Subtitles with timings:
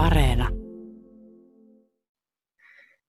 [0.00, 0.48] Areena.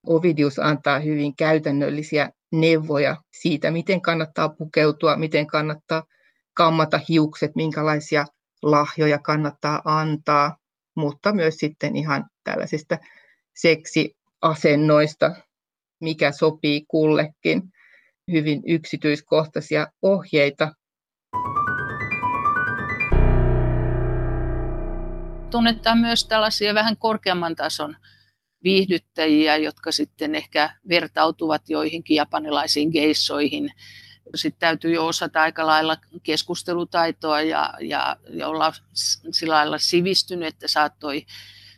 [0.08, 6.04] Ovidius antaa hyvin käytännöllisiä neuvoja siitä, miten kannattaa pukeutua, miten kannattaa
[6.54, 8.26] kammata hiukset, minkälaisia
[8.62, 10.58] lahjoja kannattaa antaa,
[10.96, 12.98] mutta myös sitten ihan tällaisista
[13.56, 15.36] seksiasennoista,
[16.02, 17.62] mikä sopii kullekin.
[18.32, 20.74] Hyvin yksityiskohtaisia ohjeita.
[25.52, 27.96] Tunnetaan myös tällaisia vähän korkeamman tason
[28.64, 33.72] viihdyttäjiä, jotka sitten ehkä vertautuvat joihinkin japanilaisiin geissoihin.
[34.36, 38.74] Sitten täytyy jo osata aika lailla keskustelutaitoa ja, ja, ja olla
[39.32, 41.26] sillä lailla sivistynyt, että saattoi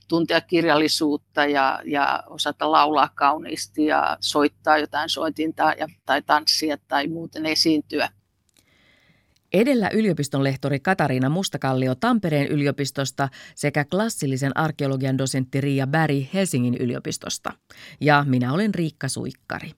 [0.08, 7.08] tuntea kirjallisuutta ja, ja osata laulaa kauniisti ja soittaa jotain soitintaa ja, tai tanssia tai
[7.08, 8.10] muuten esiintyä.
[9.54, 17.54] Edellä yliopiston lehtori Katariina Mustakallio Tampereen yliopistosta sekä klassillisen arkeologian dosentti Riia Bäri Helsingin yliopistosta.
[18.02, 19.72] Ja minä olen Riikka Suikkari.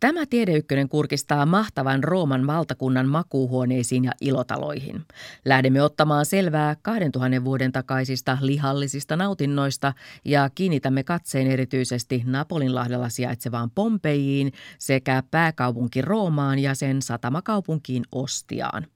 [0.00, 5.04] Tämä tiedeykkönen kurkistaa mahtavan Rooman valtakunnan makuuhuoneisiin ja ilotaloihin.
[5.44, 9.92] Lähdemme ottamaan selvää 2000 vuoden takaisista lihallisista nautinnoista
[10.24, 18.86] ja kiinnitämme katseen erityisesti Napolinlahdella sijaitsevaan Pompeijiin sekä pääkaupunki Roomaan ja sen satamakaupunkiin Ostiaan.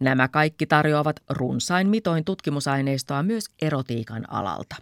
[0.00, 4.76] Nämä kaikki tarjoavat runsain mitoin tutkimusaineistoa myös erotiikan alalta.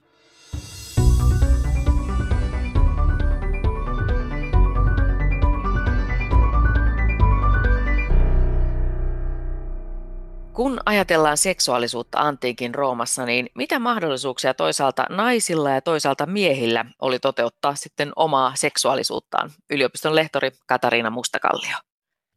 [10.63, 17.75] Kun ajatellaan seksuaalisuutta antiikin Roomassa, niin mitä mahdollisuuksia toisaalta naisilla ja toisaalta miehillä oli toteuttaa
[17.75, 19.51] sitten omaa seksuaalisuuttaan?
[19.71, 21.77] Yliopiston lehtori Katariina Mustakallio.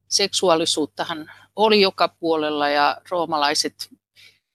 [0.07, 3.89] Seksuaalisuuttahan oli joka puolella ja roomalaiset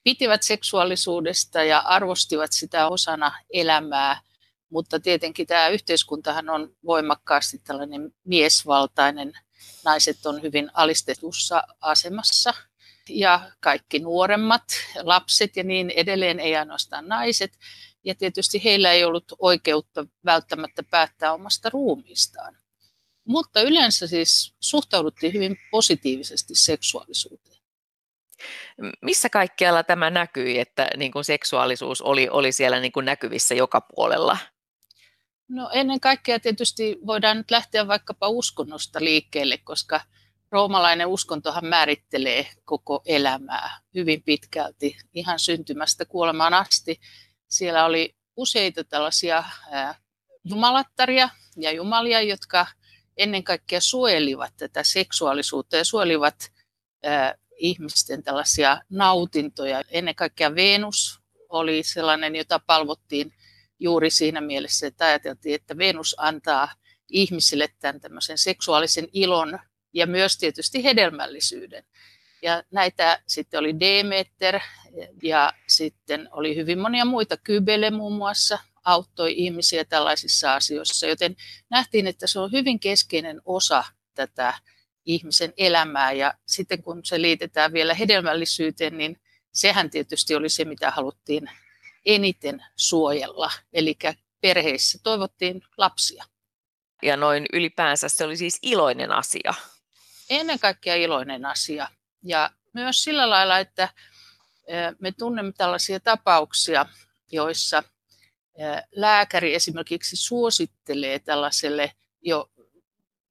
[0.03, 4.21] pitivät seksuaalisuudesta ja arvostivat sitä osana elämää,
[4.69, 9.33] mutta tietenkin tämä yhteiskuntahan on voimakkaasti tällainen miesvaltainen.
[9.85, 12.53] Naiset on hyvin alistetussa asemassa–
[13.09, 14.63] ja kaikki nuoremmat,
[15.01, 17.57] lapset ja niin edelleen, ei ainoastaan naiset.
[18.03, 22.57] Ja tietysti heillä ei ollut oikeutta välttämättä päättää omasta ruumiistaan.
[23.27, 27.61] Mutta yleensä siis suhtauduttiin hyvin positiivisesti seksuaalisuuteen.
[29.01, 33.81] Missä kaikkialla tämä näkyi, että niin kuin seksuaalisuus oli, oli siellä niin kuin näkyvissä joka
[33.81, 34.37] puolella?
[35.47, 40.01] No ennen kaikkea tietysti voidaan nyt lähteä vaikkapa uskonnosta liikkeelle, koska–
[40.51, 46.99] roomalainen uskontohan määrittelee koko elämää hyvin pitkälti, ihan syntymästä kuolemaan asti.
[47.49, 49.43] Siellä oli useita tällaisia
[50.43, 52.67] jumalattaria ja jumalia, jotka
[53.17, 56.51] ennen kaikkea suojelivat tätä seksuaalisuutta ja suojelivat
[57.57, 59.81] ihmisten tällaisia nautintoja.
[59.89, 61.19] Ennen kaikkea Venus
[61.49, 63.33] oli sellainen, jota palvottiin
[63.79, 66.73] juuri siinä mielessä, että ajateltiin, että Venus antaa
[67.09, 69.59] ihmisille tämän tämmöisen seksuaalisen ilon
[69.93, 71.83] ja myös tietysti hedelmällisyyden.
[72.41, 74.59] Ja näitä sitten oli Demeter
[75.23, 81.35] ja sitten oli hyvin monia muita, Kybele muun muassa, auttoi ihmisiä tällaisissa asioissa, joten
[81.69, 83.83] nähtiin, että se on hyvin keskeinen osa
[84.15, 84.53] tätä
[85.05, 89.17] ihmisen elämää ja sitten kun se liitetään vielä hedelmällisyyteen, niin
[89.53, 91.49] sehän tietysti oli se, mitä haluttiin
[92.05, 93.97] eniten suojella, eli
[94.41, 96.25] perheissä toivottiin lapsia.
[97.01, 99.53] Ja noin ylipäänsä se oli siis iloinen asia
[100.31, 101.87] ennen kaikkea iloinen asia.
[102.23, 103.89] Ja myös sillä lailla, että
[104.99, 106.85] me tunnemme tällaisia tapauksia,
[107.31, 107.83] joissa
[108.91, 112.51] lääkäri esimerkiksi suosittelee tällaiselle jo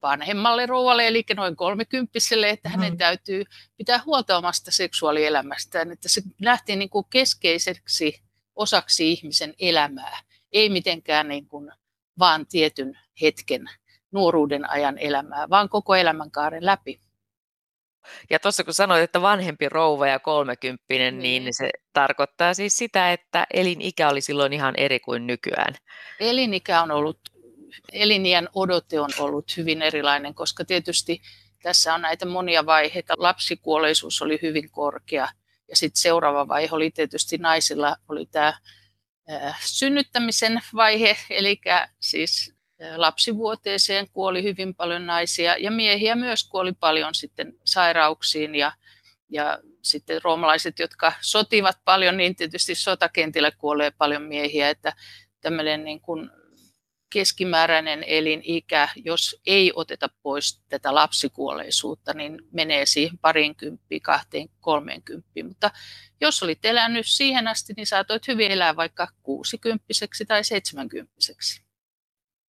[0.03, 2.99] vanhemmalle rouvalle, eli noin kolmekymppiselle, että hänen mm.
[2.99, 3.45] täytyy
[3.77, 8.23] pitää huolta omasta seksuaalielämästään, että se nähtiin niin kuin keskeiseksi
[8.57, 10.21] osaksi ihmisen elämää,
[10.53, 11.71] ei mitenkään niin kuin
[12.19, 13.71] vaan tietyn hetken
[14.13, 17.01] nuoruuden ajan elämää, vaan koko elämänkaaren läpi.
[18.31, 21.45] Ja tuossa kun sanoit, että vanhempi rouva ja kolmekymppinen, niin.
[21.45, 25.75] niin se tarkoittaa siis sitä, että elinikä oli silloin ihan eri kuin nykyään.
[26.21, 27.19] Elinikä on ollut,
[27.93, 31.23] elinien odote on ollut hyvin erilainen, koska tietysti
[31.63, 33.15] tässä on näitä monia vaiheita.
[33.17, 35.29] Lapsikuolleisuus oli hyvin korkea
[35.69, 38.55] ja sitten seuraava vaihe oli tietysti naisilla oli tämä
[39.61, 41.61] synnyttämisen vaihe, eli
[42.01, 42.55] siis
[42.97, 48.73] lapsivuoteeseen kuoli hyvin paljon naisia ja miehiä myös kuoli paljon sitten sairauksiin ja,
[49.29, 54.93] ja sitten roomalaiset, jotka sotivat paljon, niin tietysti sotakentillä kuolee paljon miehiä, että
[55.41, 56.31] tämmöinen niin kuin
[57.13, 65.47] keskimääräinen elinikä, jos ei oteta pois tätä lapsikuolleisuutta, niin menee siihen parinkymppiin, kahteen, kolmeenkymppiin.
[65.47, 65.71] Mutta
[66.21, 71.70] jos olit elänyt siihen asti, niin saatoit hyvin elää vaikka kuusikymppiseksi tai seitsemänkymppiseksi.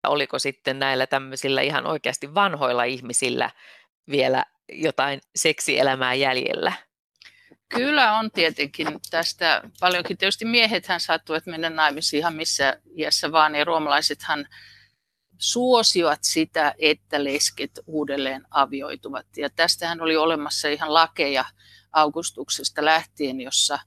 [0.07, 3.49] Oliko sitten näillä tämmöisillä ihan oikeasti vanhoilla ihmisillä
[4.11, 6.73] vielä jotain seksielämää jäljellä?
[7.69, 10.17] Kyllä on tietenkin tästä paljonkin.
[10.17, 14.47] Tietysti miehethän saattuvat mennä naimisiin ihan missä iässä vaan, ja ruomalaisethan
[15.37, 19.25] suosivat sitä, että lesket uudelleen avioituvat.
[19.37, 21.45] Ja tästähän oli olemassa ihan lakeja
[21.91, 23.79] augustuksesta lähtien, jossa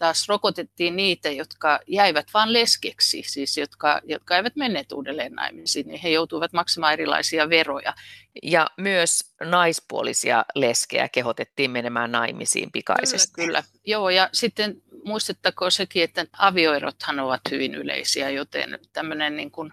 [0.00, 6.00] taas rokotettiin niitä, jotka jäivät vain leskeksi, siis jotka, jotka eivät menneet uudelleen naimisiin, niin
[6.00, 7.94] he joutuivat maksamaan erilaisia veroja.
[8.42, 13.32] Ja myös naispuolisia leskejä kehotettiin menemään naimisiin pikaisesti.
[13.34, 13.62] Kyllä, kyllä.
[13.86, 19.72] Joo, ja sitten muistettakoon sekin, että avioerothan ovat hyvin yleisiä, joten tämmöinen niin kuin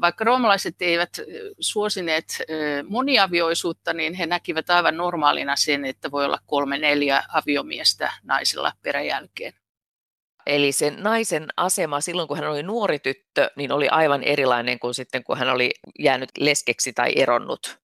[0.00, 1.10] vaikka roomalaiset eivät
[1.60, 2.38] suosineet
[2.88, 9.52] moniavioisuutta, niin he näkivät aivan normaalina sen, että voi olla kolme neljä aviomiestä naisilla peräjälkeen.
[10.46, 14.94] Eli sen naisen asema silloin, kun hän oli nuori tyttö, niin oli aivan erilainen kuin
[14.94, 17.78] sitten, kun hän oli jäänyt leskeksi tai eronnut.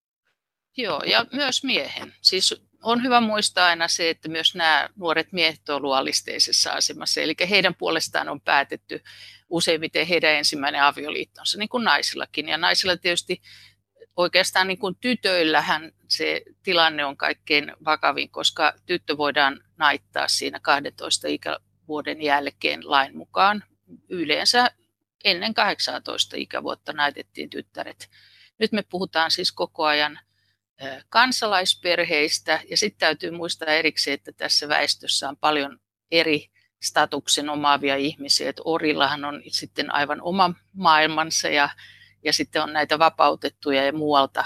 [0.76, 2.14] Joo, ja myös miehen.
[2.20, 7.20] Siis on hyvä muistaa aina se, että myös nämä nuoret miehet ovat luolisteisessa asemassa.
[7.20, 9.02] Eli heidän puolestaan on päätetty
[9.50, 12.48] useimmiten heidän ensimmäinen avioliittonsa, niin kuin naisillakin.
[12.48, 13.42] Ja naisilla tietysti
[14.16, 21.28] oikeastaan niin kuin tytöillähän se tilanne on kaikkein vakavin, koska tyttö voidaan naittaa siinä 12
[21.28, 23.64] ikävuoden jälkeen lain mukaan.
[24.08, 24.70] Yleensä
[25.24, 28.10] ennen 18 ikävuotta naitettiin tyttäret.
[28.58, 30.20] Nyt me puhutaan siis koko ajan
[31.08, 35.80] kansalaisperheistä ja sitten täytyy muistaa erikseen, että tässä väestössä on paljon
[36.10, 36.50] eri
[36.82, 38.50] statuksen omaavia ihmisiä.
[38.50, 41.68] Että orillahan on sitten aivan oma maailmansa ja,
[42.24, 44.44] ja sitten on näitä vapautettuja ja muualta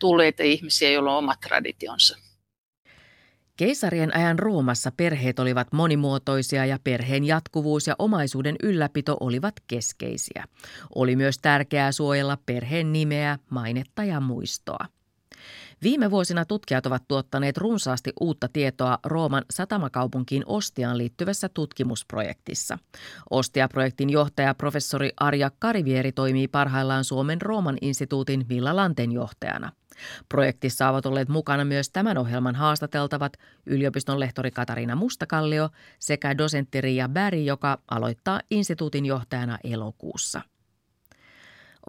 [0.00, 2.18] tulleita ihmisiä, joilla on omat traditionsa.
[3.56, 10.44] Keisarien ajan Roomassa perheet olivat monimuotoisia ja perheen jatkuvuus ja omaisuuden ylläpito olivat keskeisiä.
[10.94, 14.86] Oli myös tärkeää suojella perheen nimeä, mainetta ja muistoa.
[15.82, 22.78] Viime vuosina tutkijat ovat tuottaneet runsaasti uutta tietoa Rooman satamakaupunkiin Ostiaan liittyvässä tutkimusprojektissa.
[23.30, 29.72] Ostia-projektin johtaja professori Arja Karivieri toimii parhaillaan Suomen Rooman instituutin Villa Lanten johtajana.
[30.28, 33.32] Projektissa ovat olleet mukana myös tämän ohjelman haastateltavat
[33.66, 40.40] yliopiston lehtori Katariina Mustakallio sekä dosentti Riia Bäri, joka aloittaa instituutin johtajana elokuussa.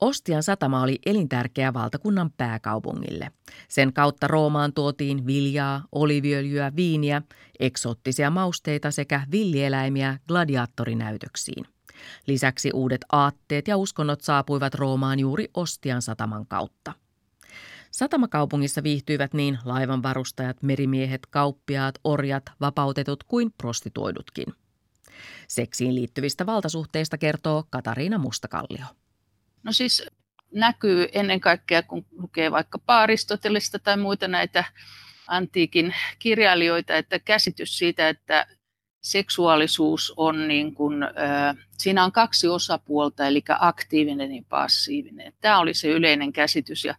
[0.02, 3.32] Ostian satama oli elintärkeä valtakunnan pääkaupungille.
[3.68, 7.22] Sen kautta Roomaan tuotiin viljaa, oliviöljyä, viiniä,
[7.60, 11.66] eksoottisia mausteita sekä villieläimiä gladiaattorinäytöksiin.
[12.28, 16.94] Lisäksi uudet aatteet ja uskonnot saapuivat Roomaan juuri Ostian sataman kautta.
[17.92, 24.46] Satamakaupungissa viihtyivät niin laivanvarustajat, merimiehet, kauppiaat, orjat, vapautetut kuin prostituoidutkin.
[25.48, 28.86] Seksiin liittyvistä valtasuhteista kertoo Katariina Mustakallio.
[29.64, 30.04] No siis
[30.52, 34.64] näkyy ennen kaikkea, kun lukee vaikka Aristotelista tai muita näitä
[35.28, 38.48] antiikin kirjailijoita, että käsitys siitä, että
[39.02, 40.96] seksuaalisuus on niin kuin,
[41.78, 45.34] siinä on kaksi osapuolta, eli aktiivinen ja passiivinen.
[45.42, 46.96] Tämä oli se yleinen käsitys ja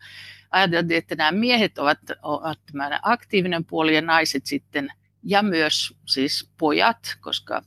[0.51, 2.59] ajateltiin, että nämä miehet ovat, ovat
[3.03, 4.89] aktiivinen puoli ja naiset sitten,
[5.23, 7.63] ja myös siis pojat, koska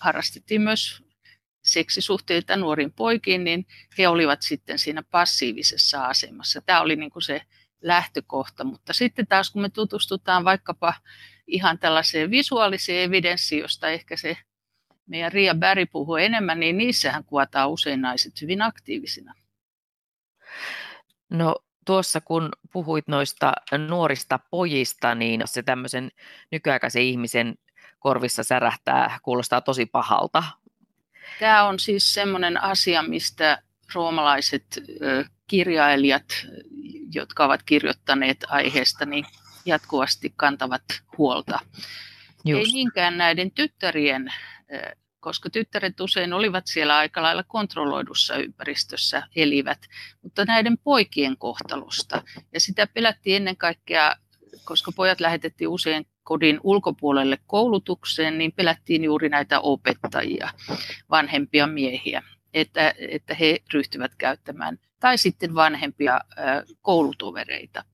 [0.00, 1.02] harrastettiin myös
[1.72, 3.66] seksisuhteita nuoriin poikiin, niin
[3.98, 6.60] he olivat sitten siinä passiivisessa asemassa.
[6.60, 7.42] Tämä oli niin kuin se
[7.82, 10.94] lähtökohta, mutta sitten taas kun me tutustutaan vaikkapa
[11.46, 14.36] ihan tällaiseen visuaaliseen evidenssiin, josta ehkä se
[15.06, 19.34] meidän Ria Bäri puhuu enemmän, niin niissähän kuvataan usein naiset hyvin aktiivisina.
[21.30, 23.52] No tuossa kun puhuit noista
[23.88, 26.10] nuorista pojista, niin se tämmöisen
[26.50, 27.54] nykyaikaisen ihmisen
[27.98, 30.42] korvissa särähtää, kuulostaa tosi pahalta.
[31.40, 33.62] Tämä on siis semmoinen asia, mistä
[33.94, 34.64] roomalaiset
[35.46, 36.46] kirjailijat,
[37.14, 39.26] jotka ovat kirjoittaneet aiheesta, niin
[39.66, 40.82] jatkuvasti kantavat
[41.18, 41.60] huolta.
[42.44, 42.66] Just.
[42.66, 44.32] Ei niinkään näiden tyttärien,
[45.20, 49.78] koska tyttäret usein olivat siellä aika lailla kontrolloidussa ympäristössä, elivät,
[50.22, 52.22] mutta näiden poikien kohtalosta.
[52.52, 54.16] Ja sitä pelättiin ennen kaikkea,
[54.64, 60.50] koska pojat lähetettiin usein kodin ulkopuolelle koulutukseen, niin pelättiin juuri näitä opettajia,
[61.10, 62.22] vanhempia miehiä,
[62.54, 66.20] että, että he ryhtyvät käyttämään, tai sitten vanhempia
[66.82, 67.84] koulutovereita.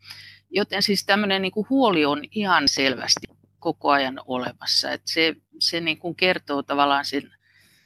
[0.50, 3.26] Joten siis tämmöinen niin kuin huoli on ihan selvästi
[3.58, 4.92] koko ajan olemassa.
[4.92, 7.32] Että se se niin kuin kertoo tavallaan sen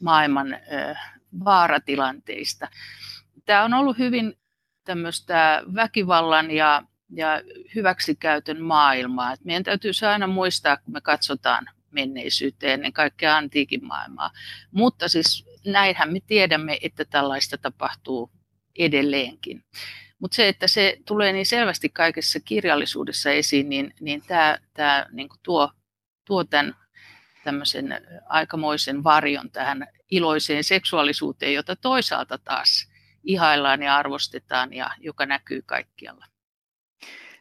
[0.03, 0.57] maailman
[1.45, 2.69] vaaratilanteista.
[3.45, 4.39] tämä on ollut hyvin
[4.85, 6.83] tämmöistä väkivallan ja,
[7.13, 7.43] ja
[7.75, 9.33] hyväksikäytön maailmaa.
[9.33, 14.31] Et meidän täytyy aina muistaa, kun me katsotaan menneisyyteen, ennen kaikkea antiikin maailmaa.
[14.71, 18.31] Mutta siis näinhän me tiedämme, että tällaista tapahtuu
[18.79, 19.65] edelleenkin.
[20.19, 25.29] Mutta se, että se tulee niin selvästi kaikessa kirjallisuudessa esiin, niin, niin tämä, tämä niin
[25.43, 25.71] tuo,
[26.25, 26.77] tuo tämän
[27.45, 32.89] tämmöisen aikamoisen varjon tähän iloiseen seksuaalisuuteen, jota toisaalta taas
[33.25, 36.32] ihaillaan ja arvostetaan ja joka näkyy kaikkialla.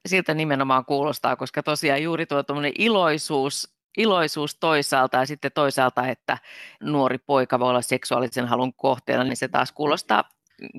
[0.05, 2.43] Siltä nimenomaan kuulostaa, koska tosiaan juuri tuo
[2.77, 6.38] iloisuus, iloisuus toisaalta ja sitten toisaalta, että
[6.84, 10.24] nuori poika voi olla seksuaalisen halun kohteena, niin se taas kuulostaa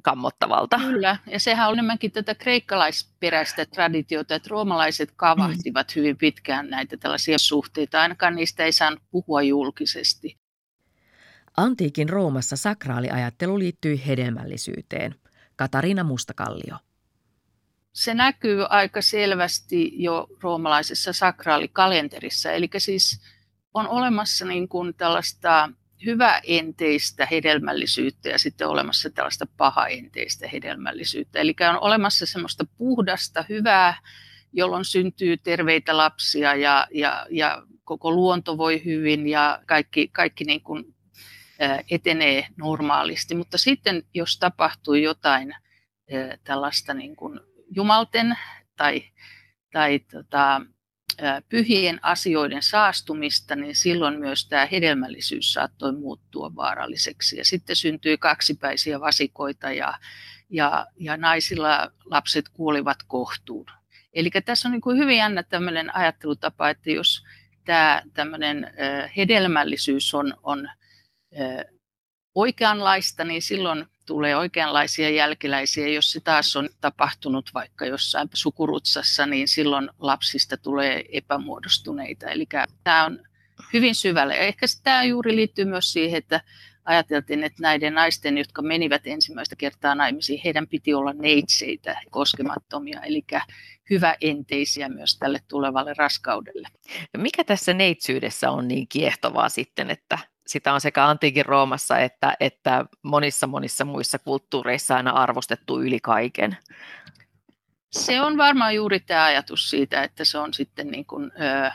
[0.02, 0.78] kammottavalta.
[0.78, 5.94] Kyllä, ja sehän on enemmänkin tätä kreikkalaisperäistä traditiota, että roomalaiset kavahtivat mm.
[5.96, 10.36] hyvin pitkään näitä tällaisia suhteita, ainakaan niistä ei saanut puhua julkisesti.
[11.56, 15.14] Antiikin Roomassa sakraaliajattelu liittyi hedelmällisyyteen.
[15.56, 16.76] Katariina Mustakallio.
[17.92, 23.20] Se näkyy aika selvästi jo roomalaisessa sakraalikalenterissa, eli siis
[23.74, 25.70] on olemassa niin kuin tällaista
[26.06, 31.38] hyväenteistä hedelmällisyyttä ja sitten olemassa tällaista pahaenteistä hedelmällisyyttä.
[31.38, 33.98] Eli on olemassa semmoista puhdasta, hyvää,
[34.52, 40.62] jolloin syntyy terveitä lapsia ja, ja, ja koko luonto voi hyvin ja kaikki, kaikki niin
[40.62, 40.94] kuin
[41.90, 43.34] etenee normaalisti.
[43.34, 45.54] Mutta sitten jos tapahtuu jotain
[46.44, 47.40] tällaista niin kuin
[47.74, 48.38] jumalten
[48.76, 49.02] tai,
[49.72, 50.60] tai tota,
[51.48, 57.36] pyhien asioiden saastumista, niin silloin myös tämä hedelmällisyys saattoi muuttua vaaralliseksi.
[57.36, 59.98] Ja sitten syntyi kaksipäisiä vasikoita ja,
[60.50, 63.66] ja, ja naisilla lapset kuolivat kohtuun.
[64.12, 67.24] Eli tässä on niin hyvin jännä tämmöinen ajattelutapa, että jos
[67.64, 68.74] tämä tämmöinen
[69.16, 70.68] hedelmällisyys on, on
[72.34, 75.88] oikeanlaista, niin silloin tulee oikeanlaisia jälkeläisiä.
[75.88, 82.26] Jos se taas on tapahtunut vaikka jossain sukurutsassa, niin silloin lapsista tulee epämuodostuneita.
[82.26, 82.46] Eli
[82.84, 83.18] tämä on
[83.72, 84.34] hyvin syvälle.
[84.34, 86.40] Ehkä tämä juuri liittyy myös siihen, että
[86.84, 93.24] ajateltiin, että näiden naisten, jotka menivät ensimmäistä kertaa naimisiin, heidän piti olla neitseitä, koskemattomia, eli
[93.90, 96.68] hyväenteisiä myös tälle tulevalle raskaudelle.
[97.16, 102.84] Mikä tässä neitsyydessä on niin kiehtovaa sitten, että sitä on sekä antiikin Roomassa että, että
[103.02, 106.56] monissa monissa muissa kulttuureissa aina arvostettu yli kaiken.
[107.92, 111.70] Se on varmaan juuri tämä ajatus siitä, että se on sitten niin kuin, ö,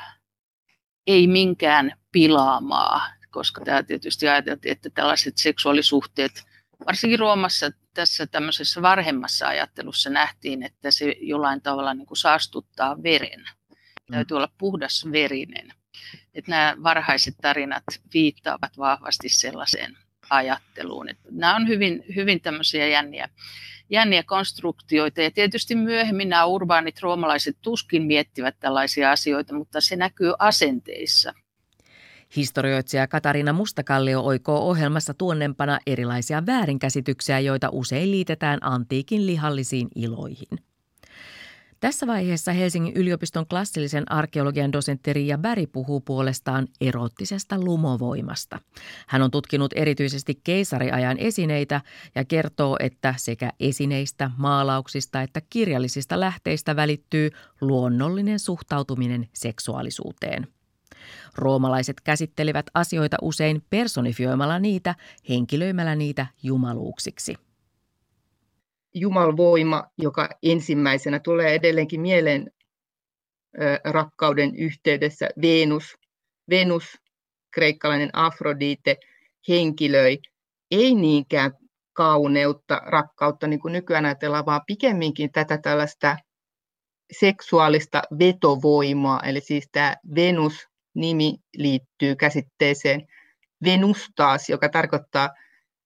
[1.07, 6.43] ei minkään pilaamaa, koska tämä tietysti ajateltiin, että tällaiset seksuaalisuhteet,
[6.85, 13.45] varsinkin Roomassa tässä tämmöisessä varhemmassa ajattelussa nähtiin, että se jollain tavalla niin kuin saastuttaa veren.
[14.11, 15.73] Täytyy olla puhdas verinen
[16.33, 19.97] että nämä varhaiset tarinat viittaavat vahvasti sellaiseen
[20.29, 21.09] ajatteluun.
[21.09, 23.29] Että nämä on hyvin, hyvin tämmöisiä jänniä,
[23.89, 30.33] jänniä konstruktioita ja tietysti myöhemmin nämä urbaanit roomalaiset tuskin miettivät tällaisia asioita, mutta se näkyy
[30.39, 31.33] asenteissa.
[32.35, 40.66] Historioitsija Katarina Mustakallio oikoo ohjelmassa tuonnempana erilaisia väärinkäsityksiä, joita usein liitetään antiikin lihallisiin iloihin.
[41.79, 48.59] Tässä vaiheessa Helsingin yliopiston klassillisen arkeologian dosentti Riia Bäri puhuu puolestaan erottisesta lumovoimasta.
[49.07, 51.81] Hän on tutkinut erityisesti keisariajan esineitä
[52.15, 57.29] ja kertoo, että sekä esineistä, maalauksista että kirjallisista lähteistä välittyy
[57.61, 60.47] luonnollinen suhtautuminen seksuaalisuuteen.
[61.35, 64.95] Roomalaiset käsittelivät asioita usein personifioimalla niitä,
[65.29, 67.46] henkilöimällä niitä jumaluuksiksi.
[68.99, 72.51] Jumalvoima, joka ensimmäisenä tulee edelleenkin mieleen
[73.85, 75.95] rakkauden yhteydessä Venus.
[76.49, 76.97] Venus,
[77.53, 78.97] kreikkalainen Afrodite,
[79.47, 80.17] henkilöi
[80.71, 81.51] ei niinkään
[81.93, 86.17] kauneutta, rakkautta, niin kuin nykyään ajatellaan, vaan pikemminkin tätä tällaista
[87.19, 89.19] seksuaalista vetovoimaa.
[89.23, 93.07] Eli siis tämä Venus-nimi liittyy käsitteeseen
[93.63, 95.29] Venustas, joka tarkoittaa,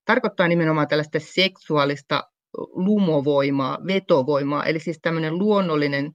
[0.05, 6.11] tarkoittaa nimenomaan tällaista seksuaalista lumovoimaa, vetovoimaa, eli siis tämmöinen luonnollinen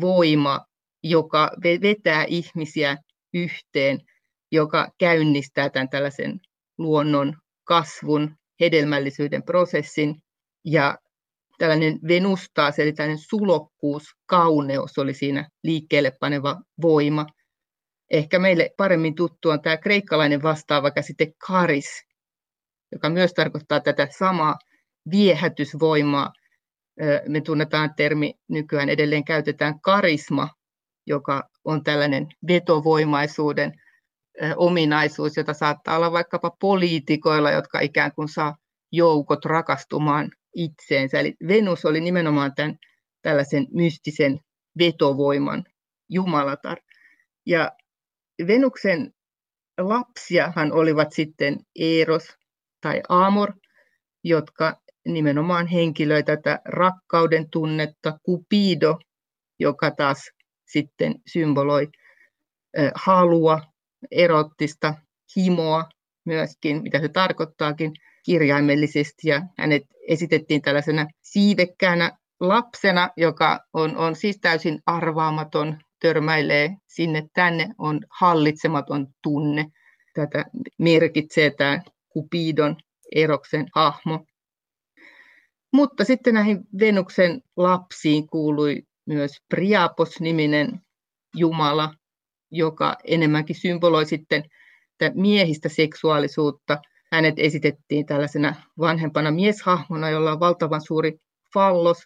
[0.00, 0.60] voima,
[1.02, 1.50] joka
[1.82, 2.96] vetää ihmisiä
[3.34, 3.98] yhteen,
[4.52, 6.40] joka käynnistää tämän tällaisen
[6.78, 10.22] luonnon kasvun, hedelmällisyyden prosessin.
[10.64, 10.98] Ja
[11.58, 17.26] tällainen Venus taas, eli tällainen sulokkuus, kauneus oli siinä liikkeelle paneva voima.
[18.10, 22.02] Ehkä meille paremmin tuttu on tämä kreikkalainen vastaava käsite karis,
[22.92, 24.58] joka myös tarkoittaa tätä samaa
[25.10, 26.32] viehätysvoimaa.
[27.28, 30.48] Me tunnetaan termi, nykyään edelleen käytetään karisma,
[31.06, 33.72] joka on tällainen vetovoimaisuuden
[34.56, 38.56] ominaisuus, jota saattaa olla vaikkapa poliitikoilla, jotka ikään kuin saa
[38.92, 41.20] joukot rakastumaan itseensä.
[41.20, 42.78] Eli Venus oli nimenomaan tämän
[43.22, 44.40] tällaisen mystisen
[44.78, 45.64] vetovoiman
[46.08, 46.78] jumalatar.
[47.46, 47.70] Ja
[48.46, 49.12] Venuksen
[49.78, 52.36] lapsiahan olivat sitten Eros
[52.80, 53.52] tai Amor,
[54.24, 58.98] jotka nimenomaan henkilöi tätä rakkauden tunnetta, Cupido,
[59.58, 60.30] joka taas
[60.66, 61.88] sitten symboloi
[62.94, 63.60] halua,
[64.10, 64.94] erottista
[65.36, 65.88] himoa
[66.24, 67.92] myöskin, mitä se tarkoittaakin
[68.24, 69.28] kirjaimellisesti.
[69.28, 77.68] Ja hänet esitettiin tällaisena siivekkäänä lapsena, joka on, on siis täysin arvaamaton, törmäilee sinne tänne,
[77.78, 79.66] on hallitsematon tunne.
[80.14, 80.44] Tätä
[80.78, 81.82] merkitsee tämä
[82.14, 82.76] Cupidon
[83.14, 84.24] eroksen hahmo.
[85.72, 90.80] Mutta sitten näihin Venuksen lapsiin kuului myös Priapos-niminen
[91.36, 91.94] Jumala,
[92.50, 94.42] joka enemmänkin symboloi sitten
[95.14, 96.78] miehistä seksuaalisuutta.
[97.12, 101.12] Hänet esitettiin tällaisena vanhempana mieshahmona, jolla on valtavan suuri
[101.54, 101.98] fallos.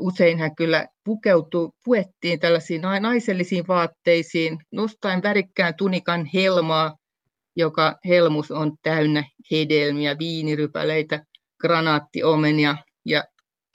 [0.00, 6.96] Usein hän kyllä pukeutui, puettiin tällaisiin naisellisiin vaatteisiin, nostaen värikkään tunikan helmaa,
[7.56, 11.24] joka helmus on täynnä hedelmiä, viinirypäleitä,
[11.64, 13.24] granaattiomenia ja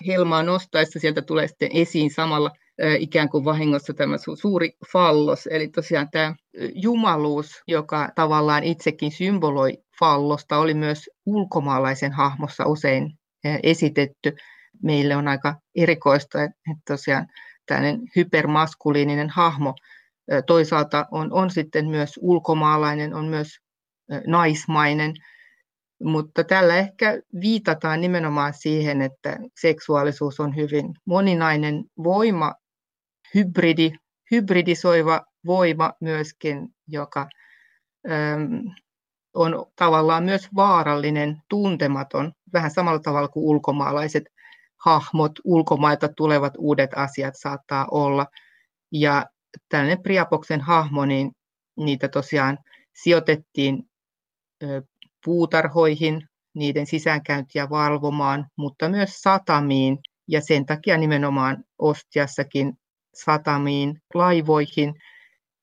[0.07, 2.51] helmaa nostaessa sieltä tulee sitten esiin samalla
[2.99, 5.47] ikään kuin vahingossa tämä suuri fallos.
[5.51, 6.35] Eli tosiaan tämä
[6.73, 13.11] jumaluus, joka tavallaan itsekin symboloi fallosta, oli myös ulkomaalaisen hahmossa usein
[13.63, 14.35] esitetty.
[14.83, 16.53] Meille on aika erikoista, että
[16.87, 17.27] tosiaan
[17.65, 19.73] tällainen hypermaskuliininen hahmo
[20.47, 23.47] toisaalta on, on sitten myös ulkomaalainen, on myös
[24.27, 25.13] naismainen,
[26.03, 32.53] mutta tällä ehkä viitataan nimenomaan siihen, että seksuaalisuus on hyvin moninainen voima,
[33.35, 33.91] hybridi,
[34.31, 37.27] hybridisoiva voima myöskin, joka
[38.11, 38.61] äm,
[39.33, 44.23] on tavallaan myös vaarallinen, tuntematon, vähän samalla tavalla kuin ulkomaalaiset
[44.77, 48.25] hahmot, ulkomailta tulevat uudet asiat saattaa olla.
[48.91, 49.25] Ja
[49.69, 51.31] tällainen Priapoksen hahmo, niin
[51.77, 52.57] niitä tosiaan
[52.93, 53.89] sijoitettiin
[55.25, 56.21] puutarhoihin,
[56.55, 59.97] niiden sisäänkäyntiä valvomaan, mutta myös satamiin.
[60.27, 62.73] Ja sen takia nimenomaan Ostiassakin
[63.13, 64.93] satamiin, laivoihin,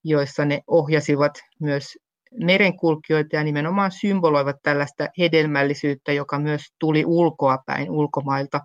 [0.04, 1.98] joissa ne ohjasivat myös
[2.40, 8.61] merenkulkijoita ja nimenomaan symboloivat tällaista hedelmällisyyttä, joka myös tuli ulkoapäin ulkomailta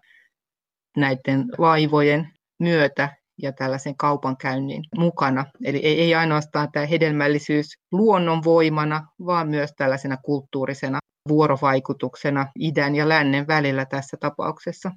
[0.98, 2.28] näiden laivojen
[2.60, 5.46] myötä ja tällaisen kaupankäynnin mukana.
[5.64, 13.48] Eli ei, ei ainoastaan tämä hedelmällisyys luonnonvoimana, vaan myös tällaisena kulttuurisena vuorovaikutuksena idän ja lännen
[13.48, 14.92] välillä tässä tapauksessa.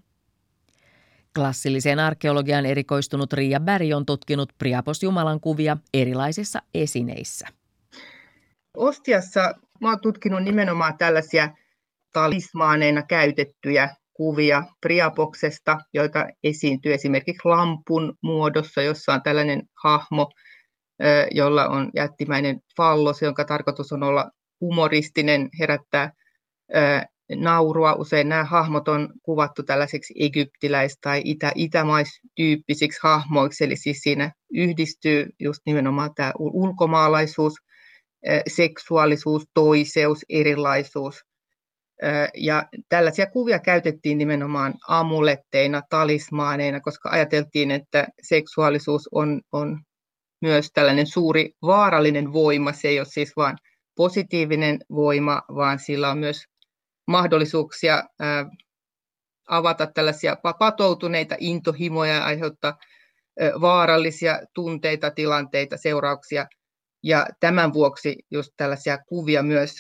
[1.35, 7.47] Klassilliseen arkeologiaan erikoistunut Riia Berg on tutkinut Priapos Jumalan kuvia erilaisissa esineissä.
[8.77, 11.49] Ostiassa mä oon tutkinut nimenomaan tällaisia
[12.13, 20.31] talismaaneina käytettyjä kuvia Priapoksesta, joita esiintyy esimerkiksi lampun muodossa, jossa on tällainen hahmo,
[21.31, 26.13] jolla on jättimäinen fallos, jonka tarkoitus on olla humoristinen, herättää
[27.37, 27.95] naurua.
[27.95, 35.27] Usein nämä hahmot on kuvattu tällaisiksi egyptiläis- tai itä- itämaistyyppisiksi hahmoiksi, eli siis siinä yhdistyy
[35.41, 37.55] just nimenomaan tämä ulkomaalaisuus,
[38.49, 41.25] seksuaalisuus, toiseus, erilaisuus–
[42.35, 49.81] ja tällaisia kuvia käytettiin nimenomaan amuletteina, talismaaneina, koska ajateltiin, että seksuaalisuus on, on
[50.41, 52.73] myös tällainen suuri vaarallinen voima.
[52.73, 53.57] Se ei ole siis vain
[53.97, 56.45] positiivinen voima, vaan sillä on myös
[57.07, 58.05] mahdollisuuksia
[59.49, 62.77] avata tällaisia patoutuneita intohimoja ja aiheuttaa
[63.61, 66.47] vaarallisia tunteita, tilanteita, seurauksia.
[67.03, 69.77] Ja tämän vuoksi just tällaisia kuvia myös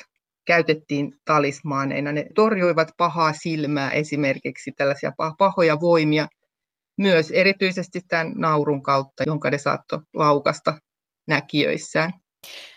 [0.47, 2.13] käytettiin talismaaneina.
[2.13, 6.29] Ne torjuivat pahaa silmää esimerkiksi, tällaisia pahoja voimia,
[6.99, 10.79] myös erityisesti tämän naurun kautta, jonka ne saattoi laukasta
[11.29, 12.13] näkijöissään.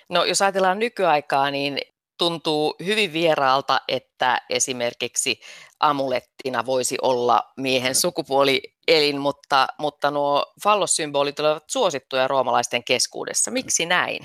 [0.10, 1.80] No jos ajatellaan nykyaikaa, niin
[2.18, 5.40] tuntuu hyvin vieraalta, että esimerkiksi
[5.80, 13.52] amulettina voisi olla miehen sukupuolielin, mutta, mutta nuo fallossymbolit olivat suosittuja roomalaisten keskuudessa.
[13.52, 14.20] Miksi näin?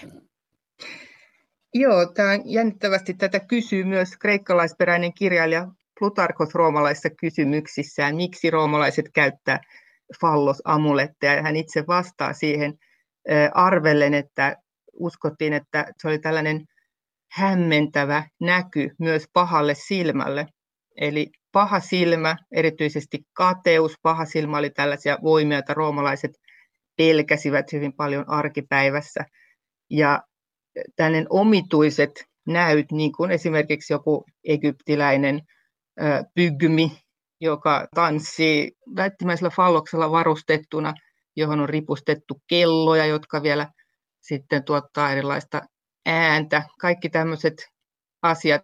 [1.75, 9.61] Joo, tämä jännittävästi tätä kysyy myös kreikkalaisperäinen kirjailija Plutarkos roomalaisissa kysymyksissään, miksi roomalaiset käyttää
[10.21, 11.43] fallosamuletteja.
[11.43, 12.75] Hän itse vastaa siihen
[13.55, 14.57] arvellen, että
[14.93, 16.65] uskottiin, että se oli tällainen
[17.33, 20.47] hämmentävä näky myös pahalle silmälle.
[21.01, 26.31] Eli paha silmä, erityisesti kateus, paha silmä oli tällaisia voimia, joita roomalaiset
[26.97, 29.25] pelkäsivät hyvin paljon arkipäivässä.
[29.91, 30.23] Ja
[30.97, 35.41] tällainen omituiset näyt, niin kuin esimerkiksi joku egyptiläinen
[36.35, 36.93] pygmi,
[37.41, 40.95] joka tanssii väittimäisellä falloksella varustettuna,
[41.37, 43.69] johon on ripustettu kelloja, jotka vielä
[44.21, 45.63] sitten tuottaa erilaista
[46.07, 46.63] ääntä.
[46.81, 47.55] Kaikki tämmöiset
[48.23, 48.63] asiat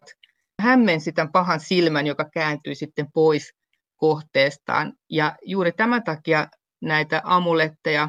[0.63, 3.53] hämmensi tämän pahan silmän, joka kääntyi sitten pois
[3.97, 4.93] kohteestaan.
[5.11, 6.47] Ja juuri tämän takia
[6.83, 8.09] näitä amuletteja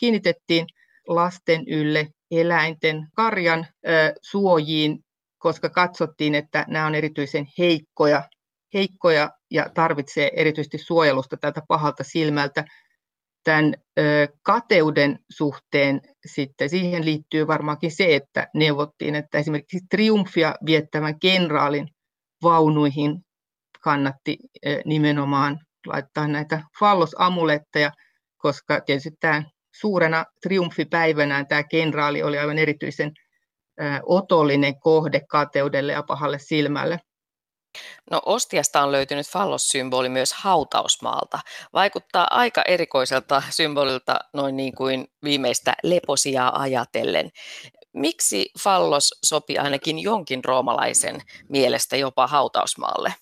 [0.00, 0.66] kiinnitettiin
[1.08, 3.66] lasten ylle eläinten karjan
[4.22, 4.98] suojiin,
[5.38, 8.22] koska katsottiin, että nämä on erityisen heikkoja,
[8.74, 12.64] heikkoja ja tarvitsee erityisesti suojelusta tältä pahalta silmältä.
[13.44, 13.74] Tämän
[14.42, 21.88] kateuden suhteen sitten siihen liittyy varmaankin se, että neuvottiin, että esimerkiksi triumfia viettävän kenraalin
[22.42, 23.20] vaunuihin
[23.80, 24.38] kannatti
[24.84, 27.90] nimenomaan laittaa näitä fallosamuletteja,
[28.36, 29.42] koska tietysti tämä
[29.80, 33.12] suurena triumfipäivänään tämä kenraali oli aivan erityisen
[34.06, 37.00] otollinen kohde kateudelle ja pahalle silmälle.
[38.10, 41.38] No Ostiasta on löytynyt fallossymboli myös hautausmaalta.
[41.72, 47.30] Vaikuttaa aika erikoiselta symbolilta noin niin kuin viimeistä leposiaa ajatellen.
[47.92, 53.14] Miksi fallos sopi ainakin jonkin roomalaisen mielestä jopa hautausmaalle?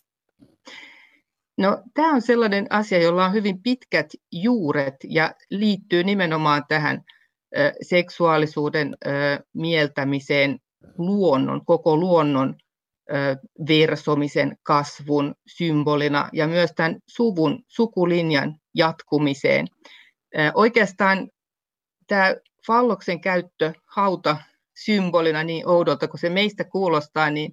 [1.58, 7.04] No, tämä on sellainen asia, jolla on hyvin pitkät juuret ja liittyy nimenomaan tähän
[7.82, 8.96] seksuaalisuuden
[9.52, 10.58] mieltämiseen
[10.98, 12.54] luonnon, koko luonnon
[13.68, 19.66] versomisen kasvun symbolina ja myös tämän suvun, sukulinjan jatkumiseen.
[20.54, 21.28] Oikeastaan
[22.06, 22.34] tämä
[22.66, 24.36] falloksen käyttö hauta
[24.84, 27.52] symbolina niin oudolta kuin se meistä kuulostaa, niin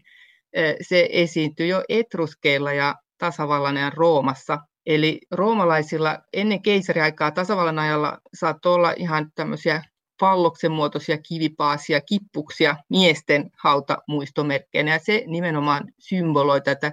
[0.81, 4.59] se esiintyy jo etruskeilla ja tasavallan ajan Roomassa.
[4.85, 9.83] Eli roomalaisilla ennen keisariaikaa tasavallan ajalla saattoi olla ihan tämmöisiä
[10.19, 14.91] falloksen muotoisia kivipaasia, kippuksia miesten hautamuistomerkkeinä.
[14.91, 16.91] Ja se nimenomaan symboloi tätä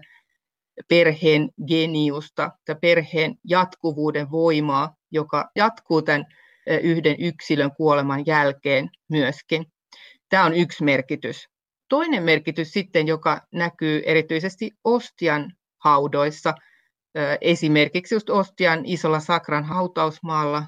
[0.88, 6.24] perheen geniusta, tätä perheen jatkuvuuden voimaa, joka jatkuu tämän
[6.82, 9.66] yhden yksilön kuoleman jälkeen myöskin.
[10.28, 11.48] Tämä on yksi merkitys.
[11.88, 15.52] Toinen merkitys sitten, joka näkyy erityisesti Ostian
[15.84, 16.54] haudoissa.
[17.40, 20.62] Esimerkiksi just Ostian isolla Sakran hautausmaalla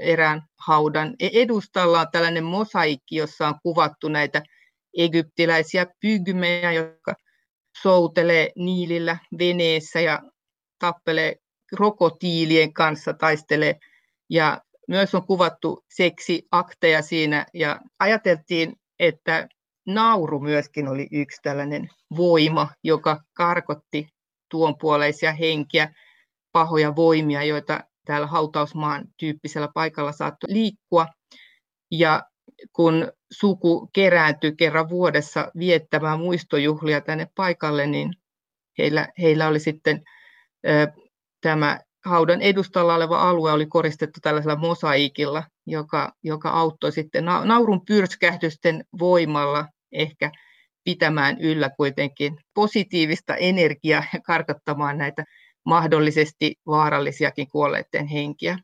[0.00, 4.42] erään haudan e-, edustalla on tällainen mosaikki, jossa on kuvattu näitä
[4.96, 7.14] egyptiläisiä pygmejä, jotka
[7.82, 10.22] soutelee niilillä veneessä ja
[10.78, 11.36] tappelee
[11.76, 13.76] krokotiilien kanssa, taistelee.
[14.30, 19.48] Ja myös on kuvattu seksiakteja siinä ja ajateltiin, että
[19.86, 24.08] nauru myöskin oli yksi tällainen voima, joka karkotti
[24.52, 25.94] tuonpuoleisia henkiä,
[26.52, 31.06] pahoja voimia, joita täällä hautausmaan tyyppisellä paikalla saattoi liikkua.
[31.90, 32.22] Ja
[32.72, 38.10] kun suku kerääntyi kerran vuodessa viettämään muistojuhlia tänne paikalle, niin
[38.78, 40.02] heillä, heillä oli sitten
[40.68, 40.92] ö,
[41.40, 48.84] tämä haudan edustalla oleva alue oli koristettu tällaisella mosaikilla, joka, joka auttoi sitten naurun pyrskähdysten
[48.98, 50.30] voimalla ehkä
[50.84, 55.24] pitämään yllä kuitenkin positiivista energiaa ja karkottamaan näitä
[55.64, 58.58] mahdollisesti vaarallisiakin kuolleiden henkiä.